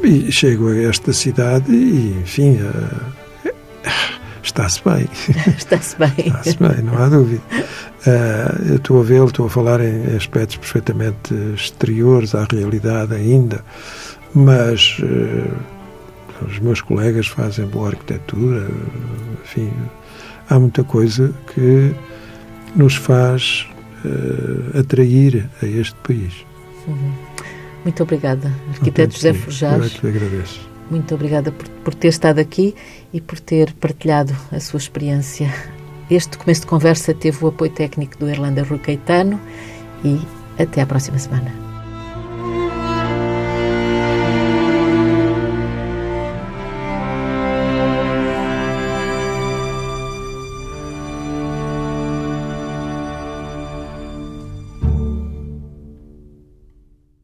e 0.03 0.33
chego 0.33 0.69
a 0.69 0.77
esta 0.83 1.13
cidade 1.13 1.73
e, 1.73 2.19
enfim, 2.23 2.59
Está-se 4.45 4.83
bem. 4.85 5.09
Está-se 5.57 5.97
bem. 5.99 6.13
Está-se 6.19 6.57
bem, 6.59 6.83
não 6.85 6.97
há 7.03 7.09
dúvida. 7.09 7.43
Uh, 8.07 8.75
estou 8.75 9.01
a 9.01 9.03
vê-lo, 9.03 9.27
estou 9.27 9.47
a 9.47 9.51
falar 9.51 9.81
em 9.81 10.15
aspectos 10.15 10.59
perfeitamente 10.59 11.35
exteriores 11.55 12.35
à 12.35 12.45
realidade 12.45 13.15
ainda, 13.15 13.65
mas 14.35 14.99
uh, 15.01 16.47
os 16.47 16.59
meus 16.59 16.83
colegas 16.83 17.27
fazem 17.27 17.67
boa 17.67 17.89
arquitetura, 17.89 18.69
enfim, 19.43 19.73
há 20.49 20.59
muita 20.59 20.85
coisa 20.85 21.35
que 21.53 21.95
nos 22.75 22.97
faz 22.97 23.67
uh, 24.05 24.79
atrair 24.79 25.49
a 25.63 25.67
este 25.67 25.95
país. 26.07 26.45
Uhum. 26.87 27.13
Muito 27.85 28.03
obrigada, 28.03 28.51
arquiteto 28.71 29.15
José 29.15 29.35
Forjás. 29.35 29.79
Eu 29.79 29.85
é 29.85 29.89
que 29.89 30.07
agradeço. 30.07 30.61
Muito 30.91 31.15
obrigada 31.15 31.51
por, 31.51 31.69
por 31.69 31.95
ter 31.95 32.09
estado 32.09 32.39
aqui 32.39 32.75
e 33.13 33.21
por 33.21 33.39
ter 33.41 33.73
partilhado 33.75 34.35
a 34.53 34.61
sua 34.61 34.79
experiência. 34.79 35.53
Este 36.11 36.37
começo 36.37 36.63
de 36.63 36.67
conversa 36.67 37.15
teve 37.15 37.43
o 37.45 37.49
apoio 37.49 37.71
técnico 37.71 38.19
do 38.19 38.29
Irlanda 38.29 38.63
Rui 38.63 38.79
Caetano 38.79 39.41
e 40.05 40.21
até 40.61 40.83
à 40.83 40.87
próxima 40.87 41.19
semana. 41.19 41.64